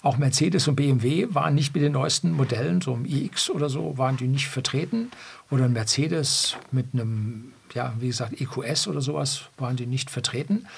Auch 0.02 0.16
Mercedes 0.16 0.68
und 0.68 0.76
BMW 0.76 1.26
waren 1.30 1.56
nicht 1.56 1.74
mit 1.74 1.82
den 1.82 1.94
neuesten 1.94 2.30
Modellen, 2.30 2.80
so 2.80 2.94
im 2.94 3.04
iX 3.04 3.50
oder 3.50 3.68
so, 3.68 3.98
waren 3.98 4.16
die 4.16 4.28
nicht 4.28 4.46
vertreten. 4.46 5.10
Oder 5.50 5.64
ein 5.64 5.72
Mercedes 5.72 6.56
mit 6.70 6.86
einem, 6.92 7.54
ja, 7.74 7.92
wie 7.98 8.06
gesagt, 8.06 8.40
EQS 8.40 8.86
oder 8.86 9.00
sowas 9.00 9.46
waren 9.56 9.74
die 9.74 9.86
nicht 9.86 10.10
vertreten. 10.10 10.68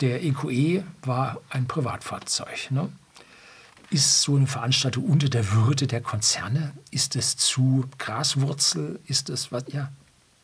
Der 0.00 0.24
EQE 0.24 0.50
e 0.50 0.82
war 1.02 1.40
ein 1.48 1.68
Privatfahrzeug. 1.68 2.72
Ne? 2.72 2.88
Ist 3.90 4.22
so 4.22 4.34
eine 4.34 4.48
Veranstaltung 4.48 5.04
unter 5.04 5.28
der 5.28 5.52
Würde 5.52 5.86
der 5.86 6.00
Konzerne? 6.00 6.72
Ist 6.90 7.14
es 7.14 7.36
zu 7.36 7.84
Graswurzel? 7.98 8.98
Ist 9.06 9.30
es 9.30 9.52
was? 9.52 9.66
Ja, 9.68 9.92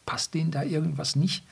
passt 0.07 0.35
denen 0.35 0.53
da 0.53 0.63
irgendwas 0.63 1.17
nicht? 1.17 1.43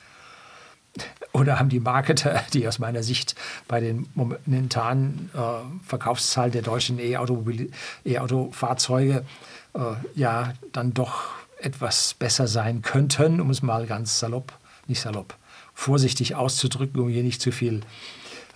Oder 1.33 1.59
haben 1.59 1.69
die 1.69 1.79
Marketer, 1.79 2.43
die 2.53 2.67
aus 2.67 2.79
meiner 2.79 3.03
Sicht 3.03 3.35
bei 3.67 3.79
den 3.79 4.09
momentanen 4.15 5.29
äh, 5.33 5.87
Verkaufszahlen 5.87 6.51
der 6.51 6.61
deutschen 6.61 6.99
E-Auto-Fahrzeuge 6.99 9.25
äh, 9.73 9.79
ja 10.15 10.53
dann 10.73 10.93
doch 10.93 11.29
etwas 11.59 12.15
besser 12.15 12.47
sein 12.47 12.81
könnten, 12.81 13.39
um 13.39 13.49
es 13.49 13.61
mal 13.61 13.85
ganz 13.85 14.19
salopp, 14.19 14.51
nicht 14.87 14.99
salopp, 14.99 15.35
vorsichtig 15.73 16.35
auszudrücken, 16.35 16.99
um 16.99 17.09
hier 17.09 17.23
nicht 17.23 17.41
zu 17.41 17.51
viel 17.51 17.81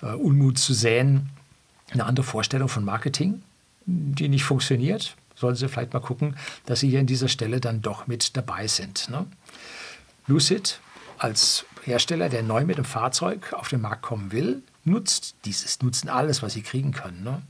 äh, 0.01 0.07
Unmut 0.07 0.57
zu 0.57 0.73
säen, 0.73 1.29
eine 1.91 2.05
andere 2.05 2.25
Vorstellung 2.25 2.67
von 2.67 2.83
Marketing, 2.83 3.41
die 3.85 4.27
nicht 4.27 4.43
funktioniert. 4.43 5.15
Sollen 5.35 5.55
Sie 5.55 5.67
vielleicht 5.67 5.93
mal 5.93 5.99
gucken, 5.99 6.35
dass 6.65 6.79
Sie 6.79 6.89
hier 6.89 6.99
an 6.99 7.05
dieser 7.05 7.27
Stelle 7.27 7.59
dann 7.59 7.81
doch 7.81 8.07
mit 8.07 8.35
dabei 8.35 8.67
sind. 8.67 9.09
Ne? 9.09 9.25
Lucid 10.27 10.79
als 11.17 11.65
Hersteller, 11.85 12.29
der 12.29 12.43
neu 12.43 12.65
mit 12.65 12.77
dem 12.77 12.85
Fahrzeug 12.85 13.53
auf 13.53 13.69
den 13.69 13.81
Markt 13.81 14.01
kommen 14.01 14.31
will, 14.31 14.63
nutzt 14.83 15.35
dieses, 15.45 15.81
nutzen 15.81 16.09
alles, 16.09 16.41
was 16.41 16.53
sie 16.53 16.61
kriegen 16.61 16.91
können. 16.91 17.23
Ne? 17.23 17.41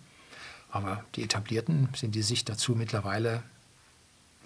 Aber 0.72 1.04
die 1.16 1.24
Etablierten 1.24 1.90
sind 1.96 2.16
die 2.16 2.22
sich 2.22 2.44
dazu 2.44 2.76
mittlerweile, 2.76 3.44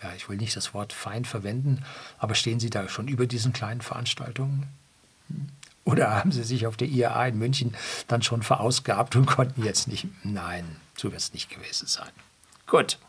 ja, 0.01 0.13
ich 0.15 0.29
will 0.29 0.37
nicht 0.37 0.55
das 0.55 0.73
Wort 0.73 0.93
fein 0.93 1.25
verwenden, 1.25 1.83
aber 2.17 2.35
stehen 2.35 2.59
sie 2.59 2.69
da 2.69 2.87
schon 2.87 3.07
über 3.07 3.25
diesen 3.25 3.51
kleinen 3.51 3.81
Veranstaltungen? 3.81 4.67
Oder 5.85 6.15
haben 6.15 6.31
sie 6.31 6.43
sich 6.43 6.67
auf 6.67 6.77
der 6.77 6.87
IAA 6.87 7.27
in 7.27 7.39
München 7.39 7.75
dann 8.07 8.21
schon 8.21 8.43
verausgabt 8.43 9.15
und 9.15 9.25
konnten 9.25 9.63
jetzt 9.63 9.87
nicht? 9.87 10.07
Nein, 10.23 10.75
so 10.95 11.11
wird 11.11 11.21
es 11.21 11.33
nicht 11.33 11.49
gewesen 11.49 11.87
sein. 11.87 12.11
Gut. 12.67 12.99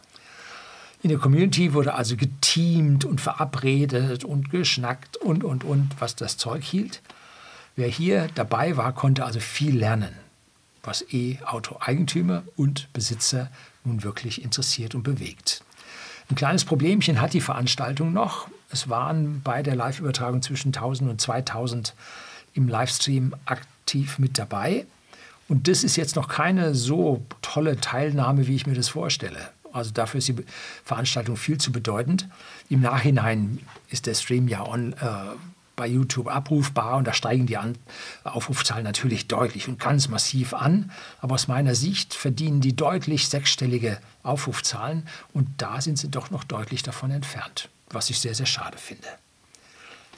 In 1.03 1.09
der 1.09 1.19
Community 1.19 1.73
wurde 1.73 1.95
also 1.95 2.15
geteamt 2.15 3.07
und 3.07 3.23
verabredet 3.23 4.25
und 4.25 4.51
geschnackt 4.51 5.17
und, 5.17 5.45
und, 5.45 5.65
und, 5.65 5.89
was 5.99 6.15
das 6.15 6.37
Zeug 6.37 6.63
hielt. 6.63 7.01
Wer 7.75 7.89
hier 7.89 8.29
dabei 8.35 8.77
war, 8.77 8.93
konnte 8.93 9.25
also 9.25 9.41
viel 9.41 9.79
lernen, 9.79 10.13
was 10.83 11.05
E-Auto-Eigentümer 11.11 12.43
und 12.57 12.93
Besitzer 12.93 13.51
nun 13.85 14.03
wirklich 14.03 14.45
interessiert 14.45 14.95
und 14.95 15.03
bewegt. 15.03 15.63
Ein 16.29 16.37
kleines 16.37 16.67
Problemchen 16.67 17.21
hat 17.21 17.33
die 17.33 17.41
Veranstaltung 17.41 18.13
noch. 18.13 18.49
Es 18.71 18.91
waren 18.91 19.41
bei 19.43 19.63
der 19.63 19.77
Live-Übertragung 19.77 20.43
zwischen 20.43 20.69
1000 20.69 21.11
und 21.11 21.21
2000 21.21 21.95
im 22.53 22.69
Livestream 22.69 23.35
aktiv 23.47 24.19
mit 24.19 24.39
dabei. 24.39 24.85
Und 25.49 25.67
das 25.67 25.83
ist 25.83 25.97
jetzt 25.97 26.15
noch 26.15 26.29
keine 26.29 26.75
so 26.75 27.25
tolle 27.41 27.81
Teilnahme, 27.81 28.47
wie 28.47 28.55
ich 28.55 28.67
mir 28.67 28.75
das 28.75 28.91
vorstelle. 28.91 29.49
Also 29.73 29.91
dafür 29.91 30.19
ist 30.19 30.29
die 30.29 30.37
Veranstaltung 30.85 31.37
viel 31.37 31.59
zu 31.59 31.73
bedeutend. 31.73 32.29
Im 32.69 32.81
Nachhinein 32.81 33.59
ist 33.89 34.07
der 34.07 34.15
Stream 34.15 34.49
ja 34.49 34.67
on, 34.67 34.93
äh, 34.95 34.97
bei 35.81 35.87
YouTube 35.87 36.29
abrufbar 36.29 36.99
und 36.99 37.07
da 37.07 37.15
steigen 37.15 37.47
die 37.47 37.57
an 37.57 37.79
Aufrufzahlen 38.25 38.85
natürlich 38.85 39.29
deutlich 39.29 39.67
und 39.67 39.81
ganz 39.81 40.09
massiv 40.09 40.53
an. 40.53 40.91
Aber 41.23 41.37
aus 41.37 41.49
meiner 41.49 41.75
Sicht 41.75 42.13
verdienen 42.13 42.61
die 42.61 42.77
deutlich 42.77 43.29
sechsstellige 43.29 43.99
Aufrufzahlen 44.23 45.09
und 45.33 45.49
da 45.57 45.81
sind 45.81 45.99
sie 45.99 46.11
doch 46.11 46.31
noch 46.31 46.45
deutlich 46.45 46.83
davon 46.83 47.11
entfernt, 47.11 47.71
was 47.89 48.11
ich 48.11 48.21
sehr, 48.21 48.35
sehr 48.35 48.45
schade 48.45 48.77
finde. 48.77 49.09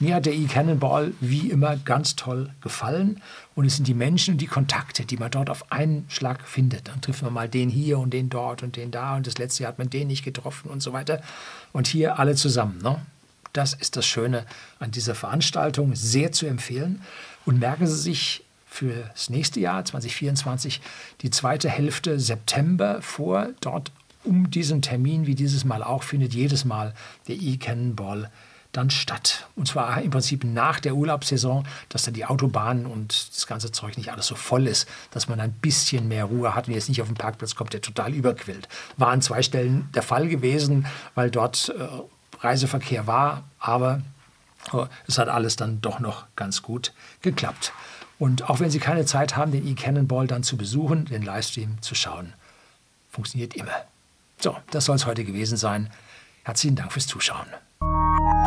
Mir 0.01 0.17
hat 0.17 0.27
der 0.27 0.35
E-Cannonball 0.35 1.13
wie 1.21 1.51
immer 1.51 1.77
ganz 1.77 2.17
toll 2.17 2.51
gefallen. 2.61 3.21
Und 3.55 3.67
es 3.67 3.77
sind 3.77 3.87
die 3.87 3.95
Menschen 3.95 4.35
und 4.35 4.41
die 4.41 4.47
Kontakte, 4.47 5.05
die 5.05 5.17
man 5.17 5.31
dort 5.31 5.51
auf 5.51 5.71
einen 5.71 6.07
Schlag 6.09 6.49
findet. 6.49 6.89
Dann 6.89 7.01
trifft 7.01 7.23
man 7.23 7.33
mal 7.33 7.49
den 7.49 7.69
hier 7.69 7.99
und 7.99 8.11
den 8.13 8.29
dort 8.29 8.63
und 8.63 8.77
den 8.77 8.91
da. 8.91 9.17
Und 9.17 9.27
das 9.27 9.39
letzte 9.39 9.63
Jahr 9.63 9.73
hat 9.73 9.79
man 9.79 9.91
den 9.91 10.09
nicht 10.09 10.25
getroffen 10.25 10.71
und 10.71 10.83
so 10.83 10.93
weiter. 10.93 11.23
Und 11.73 11.87
hier 11.87 12.19
alle 12.19 12.35
zusammen. 12.35 12.81
Ne? 12.83 13.01
Das 13.53 13.75
ist 13.75 13.97
das 13.97 14.07
Schöne 14.07 14.47
an 14.79 14.91
dieser 14.91 15.15
Veranstaltung. 15.15 15.95
Sehr 15.95 16.33
zu 16.33 16.47
empfehlen. 16.47 17.03
Und 17.45 17.61
merken 17.61 17.87
Sie 17.87 17.97
sich 17.97 18.45
für 18.67 19.11
das 19.13 19.29
nächste 19.29 19.61
Jahr, 19.61 19.85
2024, 19.85 20.81
die 21.21 21.31
zweite 21.31 21.69
Hälfte 21.69 22.19
September 22.19 23.03
vor. 23.03 23.51
Dort 23.61 23.93
um 24.25 24.51
diesen 24.51 24.83
Termin, 24.83 25.27
wie 25.27 25.35
dieses 25.35 25.65
Mal 25.65 25.83
auch, 25.83 26.03
findet 26.03 26.33
jedes 26.33 26.65
Mal 26.65 26.95
der 27.29 27.37
E-Cannonball 27.37 28.31
dann 28.73 28.91
statt. 28.91 29.47
Und 29.55 29.69
zwar 29.69 30.01
im 30.01 30.11
Prinzip 30.11 30.45
nach 30.45 30.81
der 30.81 30.95
Urlaubssaison, 30.95 31.67
dass 31.91 32.05
dann 32.05 32.15
die 32.15 32.25
Autobahnen 32.25 32.87
und 32.87 33.35
das 33.35 33.47
ganze 33.47 33.71
Zeug 33.71 33.97
nicht 33.99 34.11
alles 34.11 34.27
so 34.27 34.35
voll 34.35 34.67
ist, 34.67 34.89
dass 35.11 35.29
man 35.29 35.41
ein 35.41 35.53
bisschen 35.53 36.09
mehr 36.09 36.25
Ruhe 36.25 36.55
hat 36.55 36.69
und 36.69 36.75
jetzt 36.75 36.89
nicht 36.89 37.03
auf 37.03 37.09
den 37.09 37.17
Parkplatz 37.17 37.55
kommt, 37.55 37.75
der 37.75 37.83
total 37.83 38.15
überquillt. 38.15 38.69
War 38.97 39.09
an 39.09 39.21
zwei 39.23 39.43
Stellen 39.43 39.91
der 39.95 40.03
Fall 40.03 40.29
gewesen, 40.29 40.87
weil 41.15 41.31
dort 41.31 41.69
äh, 41.69 42.45
Reiseverkehr 42.45 43.07
war, 43.07 43.45
aber 43.59 44.01
äh, 44.73 44.87
es 45.07 45.19
hat 45.19 45.29
alles 45.29 45.57
dann 45.57 45.81
doch 45.83 46.01
noch 46.01 46.25
ganz 46.35 46.63
gut 46.63 46.93
geklappt. 47.21 47.73
Und 48.19 48.49
auch 48.49 48.61
wenn 48.61 48.71
Sie 48.71 48.79
keine 48.79 49.05
Zeit 49.05 49.37
haben, 49.37 49.53
den 49.53 49.67
E-Cannonball 49.67 50.27
dann 50.27 50.45
zu 50.45 50.57
besuchen, 50.57 51.07
den 51.07 51.23
Livestream 51.23 51.83
zu 51.83 51.95
schauen, 51.95 52.33
funktioniert 53.11 53.55
immer. 53.55 53.73
So, 54.39 54.57
das 54.71 54.87
soll 54.87 54.97
es 54.97 55.07
heute 55.07 55.25
gewesen 55.25 55.57
sein. 55.57 55.91
Herzlichen 56.45 56.77
Dank 56.77 56.93
fürs 56.93 57.07
Zuschauen. 57.07 57.47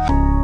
Bye. 0.08 0.35